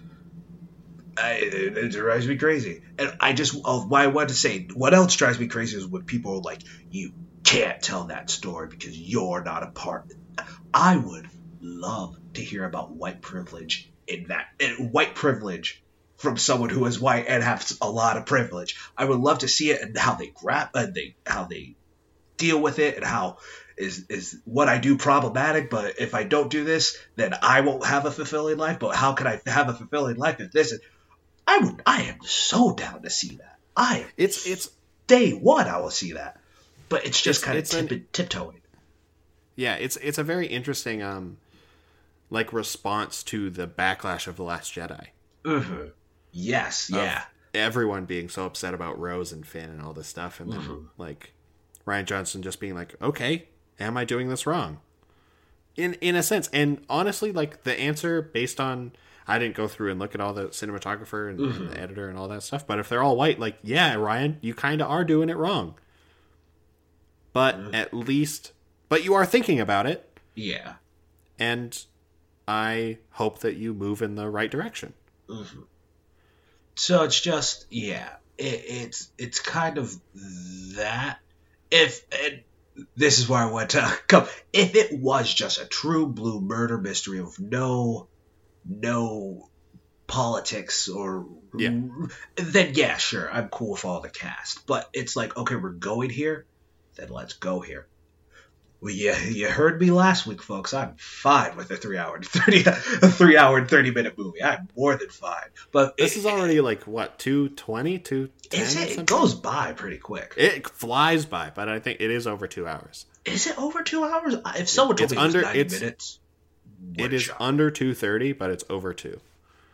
[1.18, 4.68] I, it, it drives me crazy, and I just uh, why I wanted to say
[4.72, 6.60] what else drives me crazy is when people are like,
[6.90, 7.10] "You
[7.42, 10.04] can't tell that story because you're not a part."
[10.72, 11.26] I would
[11.60, 15.83] love to hear about white privilege in that in white privilege
[16.16, 18.76] from someone who is white and has a lot of privilege.
[18.96, 21.76] I would love to see it and how they grab and they how they
[22.36, 23.38] deal with it and how
[23.76, 25.70] is is what I do problematic.
[25.70, 28.78] But if I don't do this, then I won't have a fulfilling life.
[28.78, 30.72] But how can I have a fulfilling life if this?
[30.72, 30.80] Is,
[31.46, 31.82] I would.
[31.84, 33.58] I am so down to see that.
[33.76, 34.70] I It's it's
[35.06, 35.66] day one.
[35.68, 36.40] I will see that.
[36.88, 38.60] But it's just It's- kind of it's an- tiptoeing.
[39.56, 41.38] yeah, it's it's a very interesting um
[42.30, 45.08] like response to the backlash of the Last Jedi.
[45.44, 45.88] hmm
[46.34, 46.90] Yes.
[46.90, 47.22] Yeah.
[47.54, 50.86] everyone being so upset about Rose and Finn and all this stuff, and then Mhm.
[50.98, 51.32] like
[51.86, 53.46] Rian Johnson just being like, "Okay,
[53.78, 54.80] am I doing this wrong?"
[55.76, 58.90] In in a sense, and honestly, like the answer based on
[59.28, 61.66] I didn't go through and look at all the cinematographer and, and mm-hmm.
[61.68, 64.52] the editor and all that stuff, but if they're all white, like yeah, Rian, you
[64.52, 65.76] kind of are doing it wrong.
[67.32, 67.74] But mm-hmm.
[67.74, 68.52] at least,
[68.88, 70.74] but you are thinking about it, Yeah.
[71.38, 71.84] and
[72.48, 74.92] I hope that you move in the right direction.
[75.28, 75.62] Mm-hmm.
[76.76, 78.08] So it's just yeah,
[78.38, 79.94] it, it's it's kind of
[80.76, 81.18] that.
[81.70, 82.42] If and
[82.96, 84.26] this is where I want to come.
[84.52, 88.08] If it was just a true blue murder mystery of no,
[88.64, 89.48] no
[90.06, 91.80] politics or Yeah.
[92.36, 94.66] then yeah, sure, I'm cool with all the cast.
[94.66, 96.46] But it's like okay, we're going here,
[96.96, 97.88] then let's go here.
[98.84, 100.74] Well, yeah, you heard me last week, folks.
[100.74, 104.42] I'm fine with a three hour and thirty, a three hour and thirty minute movie.
[104.42, 105.48] I'm more than fine.
[105.72, 108.98] But This it- is already like what two twenty, two Is it?
[108.98, 110.34] It goes by pretty quick.
[110.36, 113.06] It flies by, but I think it is over two hours.
[113.24, 114.34] Is it over two hours?
[114.58, 116.18] If someone told It's me it was under- ninety it's- minutes,
[116.98, 119.18] It is under two thirty, but it's over two.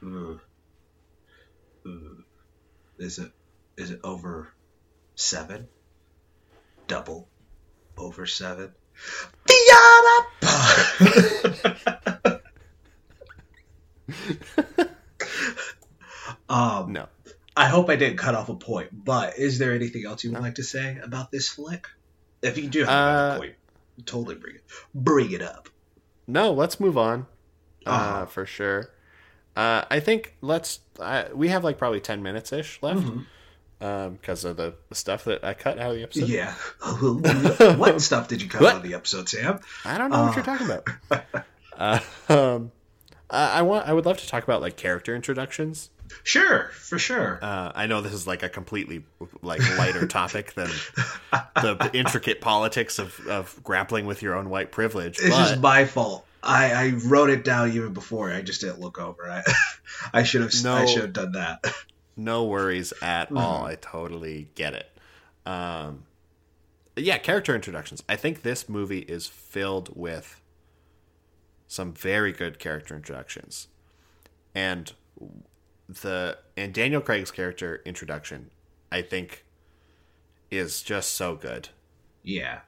[0.06, 0.38] Ugh.
[1.84, 2.22] Ugh.
[3.00, 3.32] Is it?
[3.76, 4.52] Is it over
[5.16, 5.66] seven?
[6.86, 7.26] Double
[7.98, 8.70] over seven.
[9.46, 10.26] Diana!
[16.48, 17.07] um, No,
[17.57, 20.40] I hope I didn't cut off a point, but is there anything else you would
[20.40, 21.86] like to say about this flick?
[22.42, 23.55] If you do have Uh, point,
[24.07, 24.62] totally bring it,
[24.94, 25.68] bring it up.
[26.26, 26.53] no.
[26.53, 27.26] Let's move on.
[27.86, 28.26] Uh, Uh-huh.
[28.26, 28.90] for sure.
[29.57, 30.80] Uh, I think let's.
[30.98, 33.26] Uh, we have like probably ten minutes ish left Mhm.
[33.81, 36.28] Because of the, the stuff that I cut out of the episode.
[36.28, 36.55] Yeah.
[37.76, 38.76] what stuff did you cut What?
[38.76, 39.61] of the episode, Sam?
[39.85, 41.45] I don't know what you're talking about.
[41.78, 42.72] uh, um,
[43.31, 43.89] I I want.
[43.89, 45.91] I would love to talk about like character introductions.
[46.24, 47.39] Sure, for sure.
[47.41, 49.05] Uh, I know this is like a completely
[49.43, 50.68] like lighter topic than
[51.55, 55.18] the intricate politics of, of grappling with your own white privilege.
[55.18, 56.26] It's but just my fault.
[56.43, 58.33] I, I wrote it down even before.
[58.33, 59.31] I just didn't look over.
[59.31, 59.43] I
[60.12, 61.64] I should have I should have done that.
[62.20, 63.36] No worries at Mm-hmm.
[63.38, 63.64] all.
[63.64, 64.90] I totally get it.
[65.46, 66.04] Um,
[66.96, 68.02] yeah, character introductions.
[68.08, 70.40] I think this movie is filled with
[71.66, 73.68] some very good character introductions,
[74.54, 74.92] and
[75.88, 78.50] the and Daniel Craig's character introduction,
[78.92, 79.44] I think,
[80.50, 81.68] is just so good.
[82.22, 82.60] Yeah.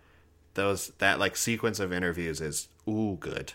[0.54, 3.52] Those that like sequence of interviews is ooh good.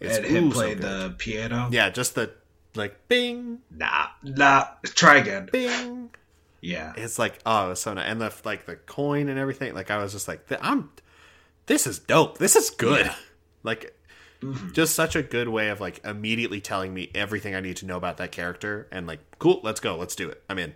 [0.00, 1.10] It's and him ooh so playing good.
[1.10, 1.68] the piano.
[1.70, 2.32] yeah, just the
[2.74, 4.66] like bing Nah, nah.
[4.84, 5.48] Try again.
[5.52, 6.10] bing
[6.60, 6.92] Yeah.
[6.96, 9.74] It's like oh, it was so nice, and the like the coin and everything.
[9.74, 10.90] Like I was just like, I'm.
[11.66, 12.38] This is dope.
[12.38, 13.06] This is good.
[13.06, 13.14] Yeah.
[13.62, 13.94] Like,
[14.42, 14.72] Mm-hmm.
[14.72, 17.96] just such a good way of like immediately telling me everything I need to know
[17.96, 20.42] about that character, and like, cool, let's go, let's do it.
[20.50, 20.74] I'm in.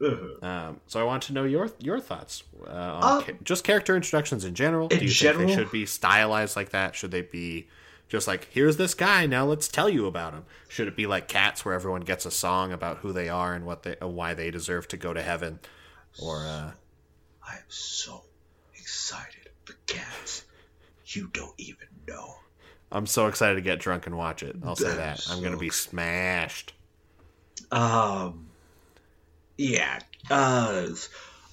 [0.00, 0.42] Mhm.
[0.42, 3.94] Um, so I want to know your your thoughts uh, on Um, ca- just character
[3.94, 4.88] introductions in general.
[4.88, 5.48] in Do you think general?
[5.48, 6.94] they should be stylized like that?
[6.94, 7.66] Should they be
[8.08, 10.44] just like here's this guy now let's tell you about him?
[10.68, 13.66] Should it be like Cats where everyone gets a song about who they are and
[13.66, 15.58] what they uh, why they deserve to go to heaven?
[16.22, 16.72] Or uh,
[17.46, 18.22] I am so
[18.74, 20.44] excited for cats.
[21.06, 22.36] You don't even know.
[22.90, 24.56] I'm so excited to get drunk and watch it.
[24.64, 26.72] I'll say that I'm gonna be smashed.
[27.72, 28.46] Um,
[29.58, 29.98] yeah.
[30.30, 30.88] Uh,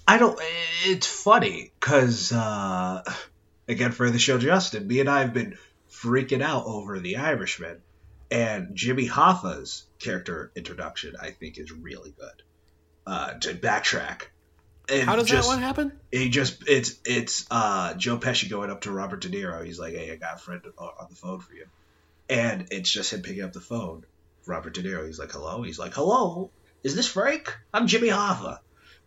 [0.07, 0.39] I don't.
[0.85, 3.03] It's funny because uh,
[3.67, 5.57] again for the show, Justin, me and I have been
[6.03, 7.81] freaking out over the Irishman,
[8.29, 11.15] and Jimmy Hoffa's character introduction.
[11.19, 12.43] I think is really good.
[13.05, 14.23] Uh, to backtrack.
[14.89, 15.93] And How does just, that one happen?
[16.11, 19.65] He just it's it's uh Joe Pesci going up to Robert De Niro.
[19.65, 21.67] He's like, "Hey, I got a friend on on the phone for you,"
[22.29, 24.05] and it's just him picking up the phone.
[24.45, 25.05] Robert De Niro.
[25.05, 26.51] He's like, "Hello." He's like, "Hello,
[26.83, 27.55] is this Frank?
[27.73, 28.59] I'm Jimmy Hoffa."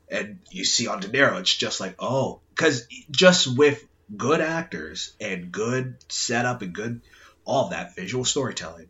[0.08, 3.84] And you see on De Niro, it's just like, oh, because just with
[4.14, 7.00] good actors and good setup and good
[7.44, 8.88] all that visual storytelling,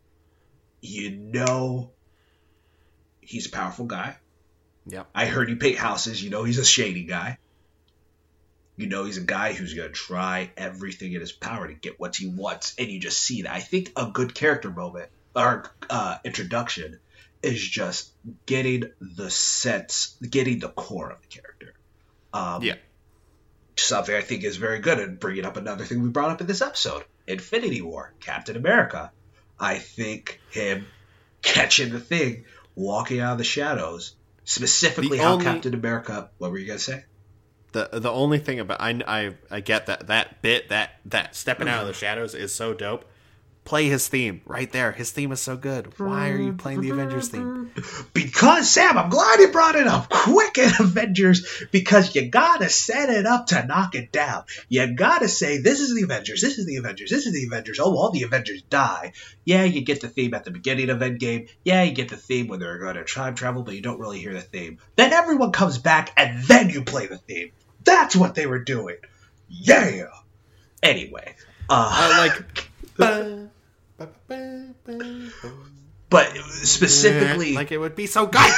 [0.81, 1.91] you know
[3.21, 4.17] he's a powerful guy.
[4.87, 5.07] Yep.
[5.13, 6.23] I heard he paint houses.
[6.23, 7.37] You know he's a shady guy.
[8.77, 11.99] You know he's a guy who's going to try everything in his power to get
[11.99, 13.53] what he wants, and you just see that.
[13.53, 16.99] I think a good character moment or uh, introduction
[17.41, 18.11] is just
[18.45, 21.73] getting the sense, getting the core of the character.
[22.33, 22.75] Um, Yeah.
[23.77, 26.47] Something I think is very good, and bringing up another thing we brought up in
[26.47, 29.11] this episode Infinity War, Captain America.
[29.59, 30.87] I think him
[31.41, 34.15] catching the thing, walking out of the shadows,
[34.45, 36.29] specifically The how only- Captain America.
[36.37, 37.03] What were you going to say?
[37.73, 41.67] The the only thing about I I I get that that bit that that stepping
[41.67, 43.05] out of the shadows is so dope.
[43.67, 44.93] Play his theme right there.
[44.93, 45.99] His theme is so good.
[45.99, 47.69] Why are you playing the Avengers theme?
[48.13, 53.09] Because Sam, I'm glad you brought it up quick in Avengers because you gotta set
[53.09, 54.45] it up to knock it down.
[54.69, 57.77] You gotta say this is the Avengers, this is the Avengers, this is the Avengers.
[57.81, 59.11] Oh, all the Avengers die.
[59.43, 61.49] Yeah, you get the theme at the beginning of Endgame.
[61.65, 64.21] Yeah, you get the theme when they're going to time travel, but you don't really
[64.21, 64.77] hear the theme.
[64.95, 67.51] Then everyone comes back and then you play the theme.
[67.83, 68.95] That's what they were doing.
[69.49, 70.05] Yeah.
[70.81, 71.35] Anyway,
[71.69, 72.29] uh, I
[72.97, 73.47] like.
[76.09, 78.53] but specifically, like it would be so good.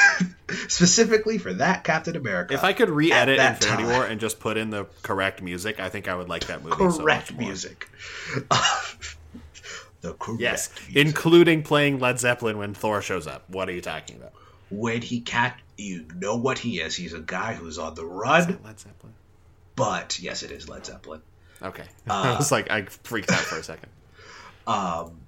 [0.67, 2.53] specifically for that Captain America.
[2.53, 3.91] If I could re-edit that Infinity time.
[3.91, 6.75] War and just put in the correct music, I think I would like that movie
[6.91, 7.41] so correct more.
[7.41, 7.89] music.
[10.01, 10.95] the correct Yes, music.
[11.07, 13.49] including playing Led Zeppelin when Thor shows up.
[13.49, 14.33] What are you talking about?
[14.71, 16.95] when he cat, you know what he is.
[16.95, 19.15] He's a guy who's on the run, Led Zeppelin.
[19.75, 21.21] but yes, it is Led Zeppelin.
[21.63, 23.89] Okay, Uh, I was like, I freaked out for a second.
[24.67, 25.18] Um,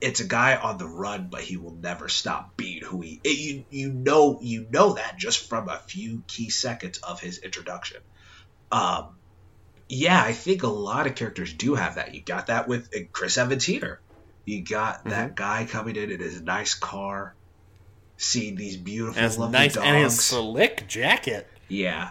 [0.00, 3.20] it's a guy on the run, but he will never stop being who he.
[3.24, 7.38] It, you you know you know that just from a few key seconds of his
[7.38, 7.98] introduction.
[8.70, 9.16] Um,
[9.88, 12.14] yeah, I think a lot of characters do have that.
[12.14, 14.00] You got that with uh, Chris Evans here.
[14.44, 17.34] You got that guy coming in in his nice car,
[18.16, 19.86] seeing these beautiful, And lovely nice, dogs.
[19.86, 22.10] and his slick jacket, yeah,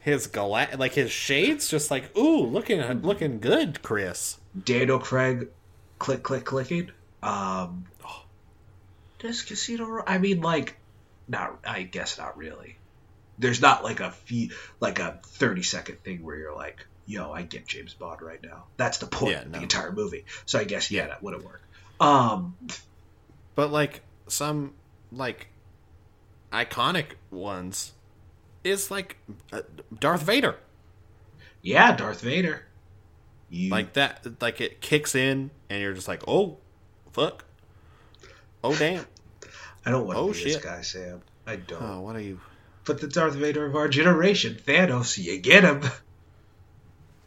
[0.00, 4.38] his gala- like his shades, just like ooh, looking looking good, Chris.
[4.64, 5.48] Daniel Craig,
[5.98, 6.90] click click clicking.
[7.22, 7.84] Um,
[9.18, 10.02] does Casino?
[10.06, 10.76] I mean, like,
[11.28, 11.58] not.
[11.66, 12.76] I guess not really.
[13.38, 17.42] There's not like a fee, like a thirty second thing where you're like, "Yo, I
[17.42, 19.58] get James Bond right now." That's the point Yeah, of no.
[19.58, 20.24] the entire movie.
[20.46, 21.62] So I guess yeah, that wouldn't work.
[22.00, 22.54] Um,
[23.54, 24.74] But like some
[25.12, 25.48] like
[26.52, 27.92] iconic ones
[28.64, 29.16] is like
[29.52, 29.62] uh,
[29.98, 30.56] Darth Vader.
[31.62, 32.62] yeah, Darth Vader.
[33.50, 36.58] You Like that, like it kicks in, and you're just like, oh,
[37.16, 37.44] fuck,
[38.62, 39.06] oh damn,
[39.86, 41.22] I don't want to oh, be this guy, Sam.
[41.46, 41.82] I don't.
[41.82, 42.40] oh what are you?
[42.84, 45.80] But the Darth Vader of our generation, Thanos, you get him.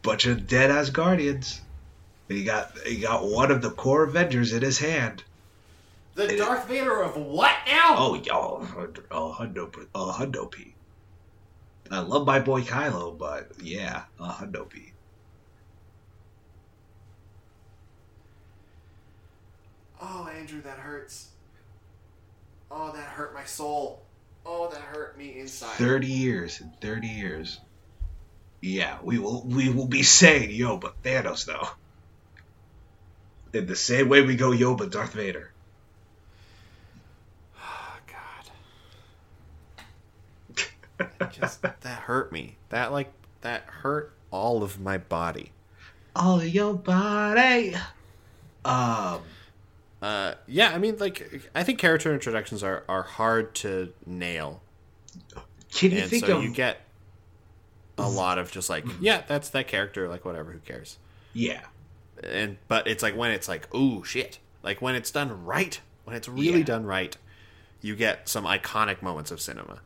[0.02, 1.60] Bunch of dead ass guardians.
[2.28, 5.24] He got he got one of the core Avengers in his hand.
[6.14, 7.96] The Darth Vader of what now?
[7.98, 10.74] Oh, y'all, a hundo, a hundo p.
[11.90, 14.92] I love my boy Kylo, but yeah, a hundo p.
[20.00, 21.28] Oh, Andrew, that hurts.
[22.70, 24.02] Oh, that hurt my soul.
[24.46, 25.72] Oh, that hurt me inside.
[25.72, 27.60] Thirty years, in thirty years.
[28.60, 31.68] Yeah, we will we will be saying yo, but Thanos though.
[33.52, 35.50] In the same way we go yo, but Darth Vader.
[37.58, 37.96] Oh,
[40.98, 41.30] God.
[41.32, 42.56] just that hurt me.
[42.68, 45.52] That like that hurt all of my body.
[46.14, 47.74] All of your body.
[48.64, 49.20] Um.
[50.02, 54.62] Uh, yeah, I mean, like, I think character introductions are, are hard to nail,
[55.72, 56.44] Can you and think so of?
[56.44, 56.80] you get
[57.98, 60.98] a lot of just like, yeah, that's that character, like whatever, who cares?
[61.34, 61.60] yeah.
[62.22, 66.14] And but it's like when it's like, oh shit, like when it's done right, when
[66.14, 66.64] it's really Yeah.
[66.64, 67.16] done right,
[67.80, 69.80] you get some iconic moments of cinema.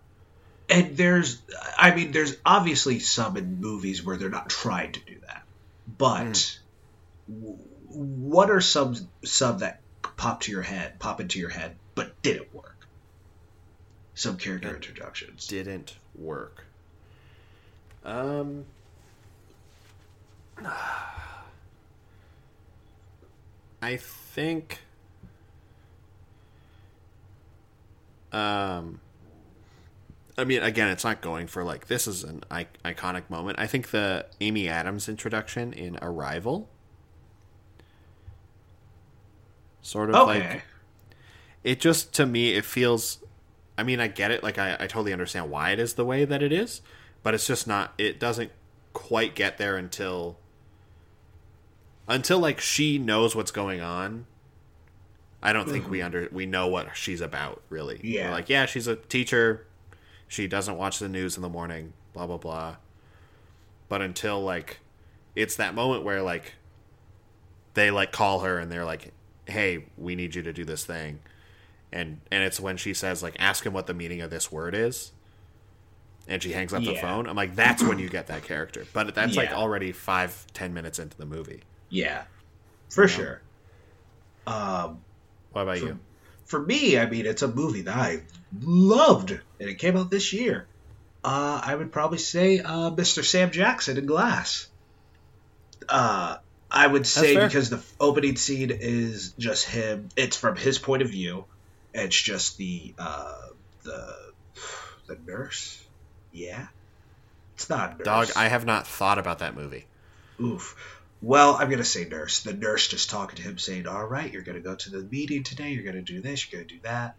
[0.69, 1.41] And there's,
[1.79, 5.45] I mean, there's obviously some in movies where they're not trying to do that.
[5.97, 6.59] But
[7.29, 7.57] w-
[7.89, 9.81] what are some some that
[10.17, 12.77] pop to your head, pop into your head, but did it work?
[14.15, 14.75] Some character Yeah.
[14.75, 15.47] introductions.
[15.47, 16.65] Didn't work.
[18.05, 18.65] Um.
[23.83, 24.81] I think.
[28.33, 29.01] Um.
[30.37, 33.59] I mean, again, it's not going for like this is an I- iconic moment.
[33.61, 36.69] I think the Amy Adams introduction in Arrival,
[39.85, 40.49] sort of Okay.
[40.49, 40.63] like
[41.63, 43.19] it just to me it feels
[43.77, 46.25] i mean i get it like I, I totally understand why it is the way
[46.25, 46.81] that it is
[47.23, 48.51] but it's just not it doesn't
[48.95, 50.39] quite get there until
[52.09, 54.27] until like she knows what's going on
[55.43, 56.07] i don't think we mm-hmm.
[56.07, 58.31] under we know what she's about really We're Yeah.
[58.31, 59.67] like yeah she's a teacher
[60.29, 62.77] she doesn't watch the news in the morning blah blah blah
[63.89, 64.81] but until like
[65.35, 66.55] it's that moment where like
[67.75, 69.13] they like call her and they're like
[69.47, 71.21] hey we need you to do this thing.
[71.93, 74.75] And and it's when she says like ask him what the meaning of this word
[74.75, 75.13] is.
[76.27, 77.29] And she hangs up the phone.
[77.29, 78.87] I'm like that's when you get that character.
[78.93, 81.63] But that's like already five ten minutes into the movie.
[81.91, 82.25] Yeah,
[82.89, 83.41] for sure.
[84.47, 85.03] Um,
[85.53, 85.99] what about for, you?
[86.47, 88.23] For me, I mean, it's a movie that I
[88.61, 90.67] loved, and it came out this year.
[91.23, 93.25] Uh, I would probably say uh, Mr.
[93.25, 94.69] Sam Jackson in Glass.
[95.89, 96.37] Uh,
[96.75, 100.09] I would say because the opening scene is just him.
[100.17, 101.45] It's from his point of view.
[101.95, 103.47] It's just the uh,
[103.85, 104.17] the
[105.07, 105.83] the nurse.
[106.33, 106.67] Yeah,
[107.55, 108.05] it's not a nurse.
[108.05, 109.87] dog i have not thought about that movie
[110.41, 110.77] Oof.
[111.23, 112.43] Well, I'm gonna say nurse.
[112.43, 115.45] The nurse just talking to him, saying, "All right, you're gonna go to the meeting
[115.45, 115.71] today.
[115.71, 116.51] You're gonna do this.
[116.51, 117.15] You're gonna do that."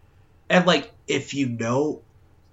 [0.50, 2.02] And like, if you know,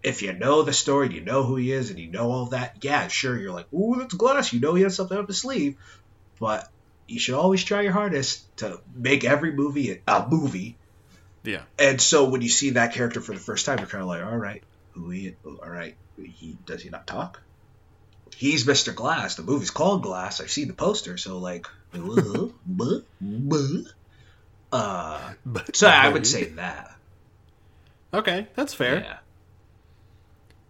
[0.03, 2.77] if you know the story, you know who he is, and you know all that.
[2.83, 5.77] Yeah, sure, you're like, "Ooh, that's glass." You know he has something up his sleeve,
[6.39, 6.71] but
[7.13, 10.77] you should always try your hardest to make every movie a movie.
[11.45, 14.09] yeah And so when you see that character for the first time, you're kind of
[14.09, 14.63] like, "All right,
[14.95, 15.35] who he?
[15.45, 17.41] All right, he does he not talk?"
[18.37, 18.95] he's Mr.
[18.95, 19.37] Glass.
[19.37, 20.41] The movie's called Glass.
[20.41, 22.49] I've seen the poster, so like, uh,
[24.73, 25.33] uh,
[25.75, 26.91] so I would say that.
[28.15, 29.19] okay that's fair Yeah.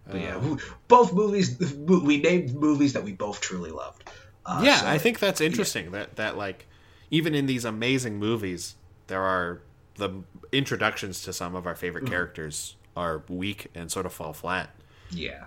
[0.05, 0.57] But yeah,
[0.89, 1.57] both movies.
[1.87, 4.03] We named movies that we both truly loved.
[4.45, 5.91] Uh, yeah, so- I think that's interesting.
[5.91, 6.67] That that like
[7.11, 8.75] even in these amazing movies,
[9.07, 9.61] there are
[9.95, 14.69] the introductions to some of our favorite characters are weak and sort of fall flat.
[15.11, 15.45] Yeah.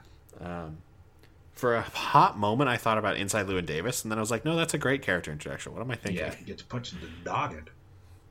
[1.53, 4.45] For a hot moment, I thought about Inside Llewyn Davis, and then I was like,
[4.45, 5.73] no, that's a great character introduction.
[5.73, 6.23] What am I thinking?
[6.27, 6.35] Yeah.
[6.35, 7.67] He gets punched in the noggin.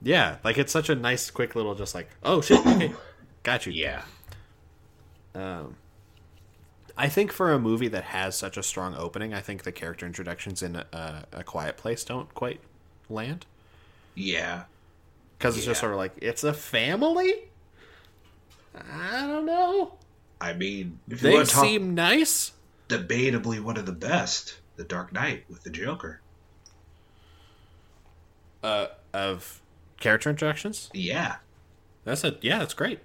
[0.01, 2.93] Yeah, like it's such a nice, quick little, just like, oh shit, okay,
[3.43, 3.71] got you.
[3.73, 4.03] Yeah.
[5.33, 5.75] Um,
[6.97, 10.05] I think for a movie that has such a strong opening, I think the character
[10.05, 12.61] introductions in a, a Quiet Place don't quite
[13.09, 13.45] land
[14.15, 14.63] Yeah.
[15.37, 17.33] because it's just sort of like it's a family.
[18.75, 19.95] I don't know.
[20.39, 22.51] I mean, They want to talk seem nice.
[22.89, 26.21] debatably one of the best, The Dark Knight with the Joker.
[28.63, 29.61] Uh, of
[29.99, 30.89] character introductions.
[30.93, 31.35] Yeah.
[32.03, 32.99] That's a yeah, that's great.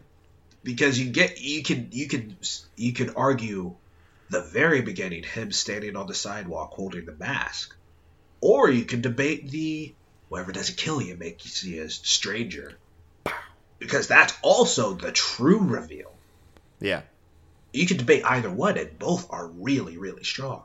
[0.64, 2.36] because you get you can you can
[2.76, 3.74] you can argue
[4.30, 7.76] the very beginning him standing on the sidewalk holding the mask.
[8.40, 9.92] Or you can debate the
[10.28, 12.78] whoever doesn't kill you make you see a stranger.
[13.78, 16.12] Because that's also the true reveal.
[16.80, 17.02] Yeah,
[17.72, 20.64] you can debate either one and both are really really strong.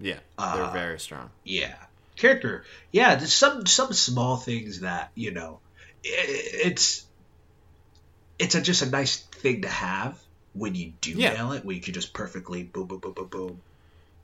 [0.00, 1.30] Yeah, Uh, they're very strong.
[1.44, 1.74] yeah.
[2.16, 5.58] Character yeah there's some some small things that you know
[6.06, 6.08] i
[6.64, 7.04] it's
[8.38, 10.16] it's a, just a nice thing to have
[10.54, 11.30] when you do Yeah.
[11.34, 13.62] nail it where you can just perfectly boom boom boom boom boom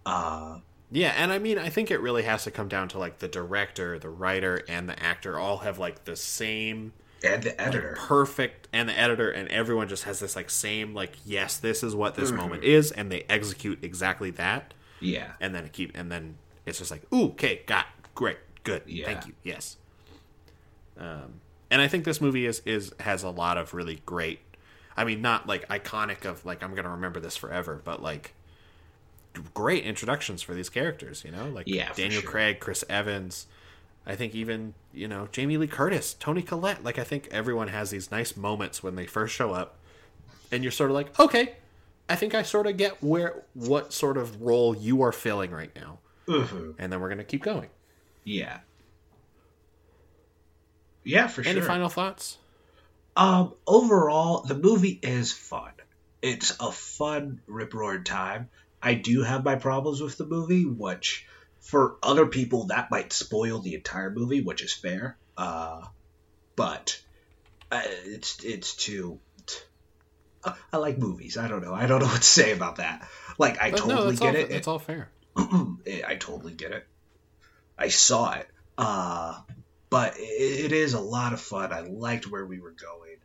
[0.07, 0.59] uh
[0.93, 3.29] Yeah, and I mean, I think it really has to come down to like the
[3.29, 8.69] director, the writer, and the actor all have like the same and the editor perfect,
[8.73, 12.15] and the editor, and everyone just has this like same like, yes, this is what
[12.17, 12.21] Mm-hmm.
[12.21, 16.37] this moment is, and they execute exactly that, yeah and then it keep, and then
[16.67, 19.05] it's just like, ooh, okay, got great, good, Yeah.
[19.05, 19.77] thank you, yes.
[20.99, 24.41] Um, and I think this movie is is has a lot of really great.
[25.01, 28.35] I mean, not like iconic of like I'm gonna remember this forever, but like
[29.55, 31.25] great introductions for these characters.
[31.25, 32.31] You know, like Yeah, Daniel sure.
[32.31, 33.47] Craig, Chris Evans.
[34.05, 36.85] I think even you know Jamie Lee Curtis, Toni Collette.
[36.85, 39.79] Like I think everyone has these nice moments when they first show up,
[40.53, 41.55] and you're sort of like, okay,
[42.07, 45.75] I think I sort of get where what sort of role you are filling right
[45.75, 46.75] now, Mhm.
[46.79, 47.71] and then we're gonna keep going.
[48.23, 48.59] Yeah.
[51.05, 51.59] Yeah, for Any sure.
[51.63, 52.37] Any final thoughts?
[53.17, 55.73] Um, overall, the movie is fun.
[56.23, 58.51] It's a fun rip roaring time.
[58.83, 61.27] I do have my problems with the movie, which
[61.61, 65.19] for other people that might spoil the entire movie, which is fair.
[65.37, 65.83] Uh,
[66.57, 67.01] but
[67.71, 69.19] uh, it's it's too.
[70.45, 71.37] uh, I like movies.
[71.37, 71.75] I don't know.
[71.75, 73.07] I don't know what to say about that.
[73.39, 74.51] Like I But totally no, get all, it.
[74.51, 75.11] It's all fair.
[75.37, 76.87] I totally get it.
[77.79, 78.49] I saw it.
[78.77, 79.39] Uh,
[79.91, 81.73] but it, it is a lot of fun.
[81.73, 83.17] I liked where we were going.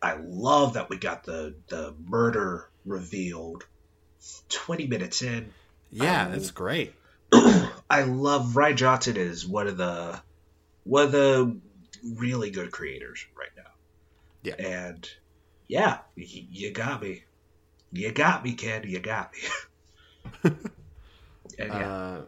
[0.00, 3.64] I love that we got the the murder revealed
[4.48, 5.52] 20 minutes in.
[5.90, 6.94] Yeah, Um, that's great.
[7.32, 10.20] I love Rian Johnson is one of the
[10.84, 11.56] one of the
[12.04, 13.70] really good creators right now.
[14.42, 14.54] Yeah.
[14.54, 15.10] And
[15.66, 17.24] yeah, you got me.
[17.92, 18.84] You got me, kid.
[18.84, 20.50] You got me.
[21.58, 21.92] and yeah.
[21.92, 22.20] Uh,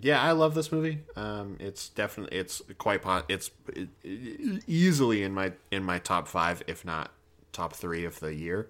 [0.00, 1.00] yeah, I love this movie.
[1.16, 6.28] Um, it's definitely it's quite po- it's e- e- easily in my in my top
[6.28, 7.10] five, if not
[7.52, 8.68] top three of the year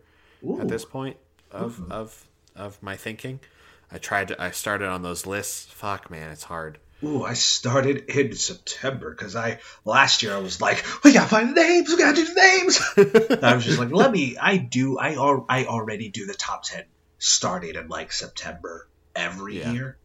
[0.58, 1.16] at this point
[1.50, 3.40] of of of my thinking.
[3.92, 5.66] I tried to I started on those lists.
[5.72, 6.78] Fuck man, it's hard.
[7.02, 11.56] Ooh, I started in September because I last year I was like, we gotta find
[11.56, 13.38] the names, we gotta do the names.
[13.42, 14.36] I was just like, let me.
[14.40, 14.98] I do.
[14.98, 16.84] I al- I already do the top ten
[17.18, 19.72] starting in like September every Yeah.
[19.72, 19.96] year.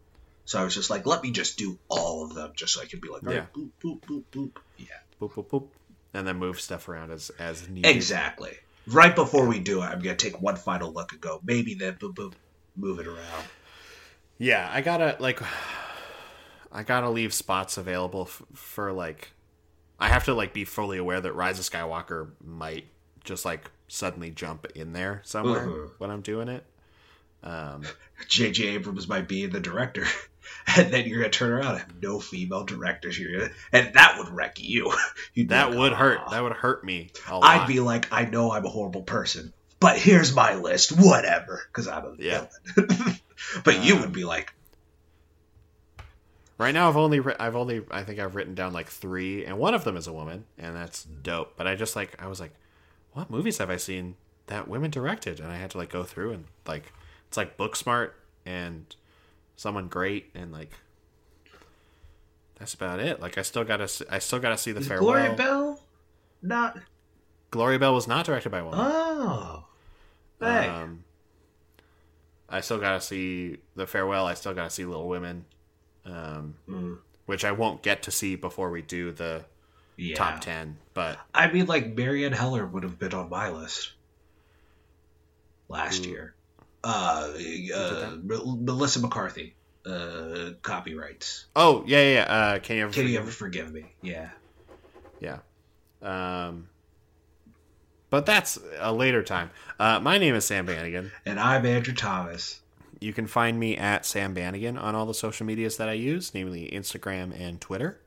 [0.45, 2.85] So I was just like, let me just do all of them just so I
[2.85, 3.45] can be like, all right, Yeah.
[3.53, 4.51] boop boop boop boop.
[4.77, 4.85] Yeah,
[5.19, 5.67] Boop boop boop,
[6.13, 7.89] and then move stuff around as as needed.
[7.95, 8.57] exactly.
[8.87, 11.95] Right before we do it, I'm gonna take one final look and go, maybe then
[11.95, 12.33] boop boop,
[12.75, 13.45] move it around.
[14.37, 15.41] Yeah, I gotta like,
[16.71, 19.31] I gotta leave spots available f- for like,
[19.99, 22.85] I have to like be fully aware that Rise of Skywalker might
[23.23, 25.91] just like suddenly jump in there somewhere Mhm.
[25.97, 26.65] when I'm doing it.
[27.43, 27.83] Um,
[28.27, 28.67] J.J.
[28.69, 30.05] Abrams might be the director,
[30.77, 33.17] and then you're gonna turn around and have no female directors.
[33.17, 34.91] You're and that would wreck you.
[35.33, 36.19] You'd that like, would hurt.
[36.25, 37.11] "Ah." That would hurt me.
[37.29, 37.43] A lot.
[37.43, 41.87] I'd be like, I know I'm a horrible person, but here's my list, whatever, because
[41.87, 42.47] I'm a Yeah.
[42.75, 42.89] villain.
[43.63, 44.53] but you Um, would be like,
[46.57, 49.73] Right now, I've only I've only I think I've written down like three, and one
[49.73, 51.53] of them is a woman, and that's dope.
[51.57, 52.53] But I just like I was like,
[53.11, 54.15] what movies have I seen
[54.47, 55.41] that women directed?
[55.41, 56.93] And I had to like go through and like
[57.27, 58.11] it's like Booksmart
[58.45, 58.85] and
[59.55, 60.71] someone great, and like
[62.59, 63.19] that's about it.
[63.21, 65.13] Like I still gotta I still gotta see the is farewell.
[65.13, 65.79] Gloria Bell
[66.41, 66.77] not?
[67.51, 68.79] Gloria Bell was not directed by a woman.
[68.81, 69.65] Oh,
[70.39, 70.67] hey.
[70.67, 71.03] Um,
[72.49, 74.25] I still gotta see the farewell.
[74.27, 75.45] I still gotta see Little Women,
[76.05, 79.45] um, Mm, which I won't get to see before we do the
[79.97, 80.15] yeah.
[80.15, 83.93] top 10 but I mean, like Marielle Heller would have been on my list
[85.67, 86.35] last Who- year.
[86.87, 87.33] Uh,
[87.75, 89.55] uh, Melissa McCarthy,
[89.87, 91.45] uh, copyrights.
[91.55, 92.23] oh yeah yeah, yeah.
[92.23, 93.31] Uh, can you ever Can you forgive ever me?
[93.31, 93.85] forgive me?
[94.03, 94.29] Yeah.
[95.19, 95.39] yeah
[96.03, 96.67] um
[98.11, 99.49] but that's a later time
[99.79, 102.59] uh my name is sam bannigan And I'm Andrew Thomas.
[102.99, 106.33] you can find me at sam bannigan on all the social medias that i use
[106.35, 107.97] namely instagram and twitter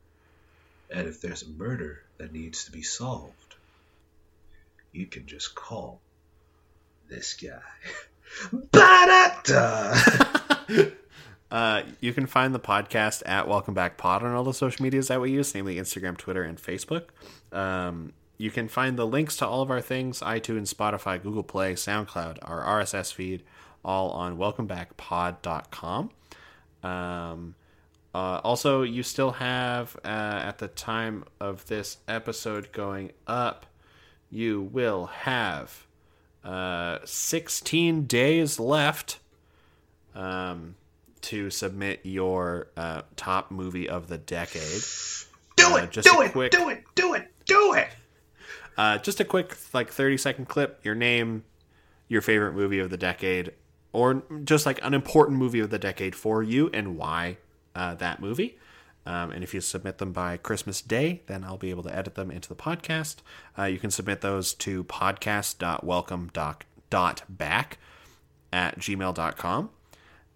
[0.89, 3.55] And if there's a murder that needs to be solved,
[4.91, 5.99] you can just call
[7.09, 7.59] this guy.
[11.51, 15.07] Uh, you can find the podcast at Welcome Back Pod on all the social medias
[15.07, 17.05] that we use, namely Instagram, Twitter, and Facebook.
[17.51, 21.73] Um, you can find the links to all of our things iTunes, Spotify, Google Play,
[21.73, 23.41] SoundCloud, our RSS feed,
[23.83, 26.11] all on welcomebackpod.com.
[26.83, 27.55] Um,
[28.13, 33.65] uh, also, you still have, uh, at the time of this episode going up,
[34.29, 35.87] you will have
[36.43, 39.19] uh, 16 days left
[40.15, 40.75] um,
[41.21, 44.81] to submit your uh, top movie of the decade.
[45.55, 45.91] Do Uh, it!
[45.91, 46.31] just Do it!
[46.31, 46.83] quick- Do it!
[46.95, 47.31] Do it!
[47.45, 47.89] Do it!
[48.77, 51.43] Uh, just a quick, like, 30 second clip, your name,
[52.07, 53.51] your favorite movie of the decade,
[53.91, 57.37] or just like an important movie of the decade for you and why
[57.75, 58.57] uh, that movie.
[59.09, 62.13] Um, and if you submit them by Christmas Day, then I'll be able to edit
[62.13, 63.15] them into the podcast.
[63.57, 67.77] Uh, you can submit those to podcast.welcome.back
[68.53, 69.69] at gmail.com.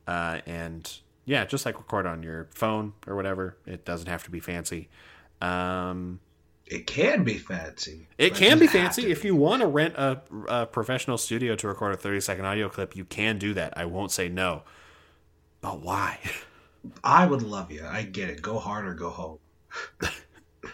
[0.07, 0.91] Uh, and
[1.25, 3.57] yeah, just like record on your phone or whatever.
[3.67, 4.89] It doesn't have to be fancy.
[5.39, 6.19] Um,
[6.65, 8.07] It can be fancy.
[8.17, 9.11] It can be fancy.
[9.11, 12.69] If you want to rent a, a professional studio to record a 30 second audio
[12.69, 13.77] clip, you can do that.
[13.77, 14.63] I won't say no.
[15.61, 16.17] But why?
[17.03, 17.85] I would love you.
[17.85, 18.41] I get it.
[18.41, 19.39] Go hard or go home.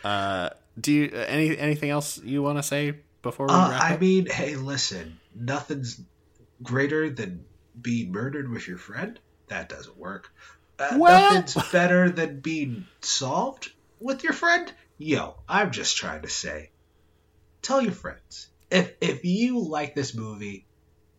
[0.03, 0.49] Uh,
[0.80, 3.99] do you any anything else you want to say before we Uh, wrap I up?
[4.02, 5.19] mean, hey, listen.
[5.36, 5.99] Nothing's
[6.64, 7.44] greater than
[7.81, 9.19] being murdered with your friend.
[9.48, 10.31] That doesn't work.
[10.77, 14.72] Uh, Well- nothing's better than being solved with your friend.
[14.98, 16.69] Yo, I'm just trying to say.
[17.61, 18.49] Tell your friends.
[18.69, 20.65] If if you like this movie,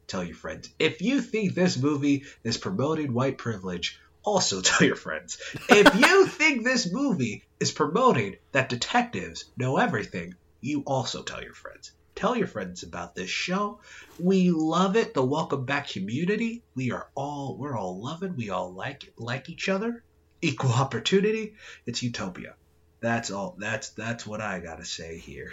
[0.06, 0.70] tell your friends.
[0.78, 5.38] If you think this movie is promoting white privilege, also tell your friends.
[5.68, 11.54] If you think this movie is promoting that detectives know everything, you also tell your
[11.54, 11.92] friends.
[12.14, 13.80] Tell your friends about this show.
[14.18, 15.14] We love it.
[15.14, 16.62] The welcome back community.
[16.74, 18.36] We are all we're all loving.
[18.36, 20.02] We all like it, like each other.
[20.42, 21.54] Equal opportunity.
[21.86, 22.54] It's utopia.
[23.00, 23.56] That's all.
[23.58, 25.52] That's that's what I gotta say here.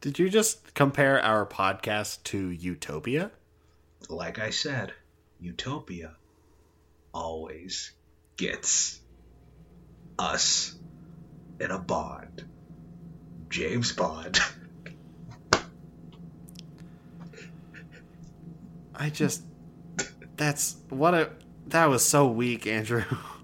[0.00, 3.32] Did you just compare our podcast to Utopia?
[4.08, 4.92] Like I said,
[5.40, 6.14] utopia
[7.12, 7.92] always
[8.36, 9.00] gets
[10.18, 10.74] us
[11.60, 12.44] in a bond.
[13.48, 14.38] James Bond.
[18.94, 19.42] I just
[20.36, 21.30] that's what a
[21.68, 23.04] that was so weak, Andrew.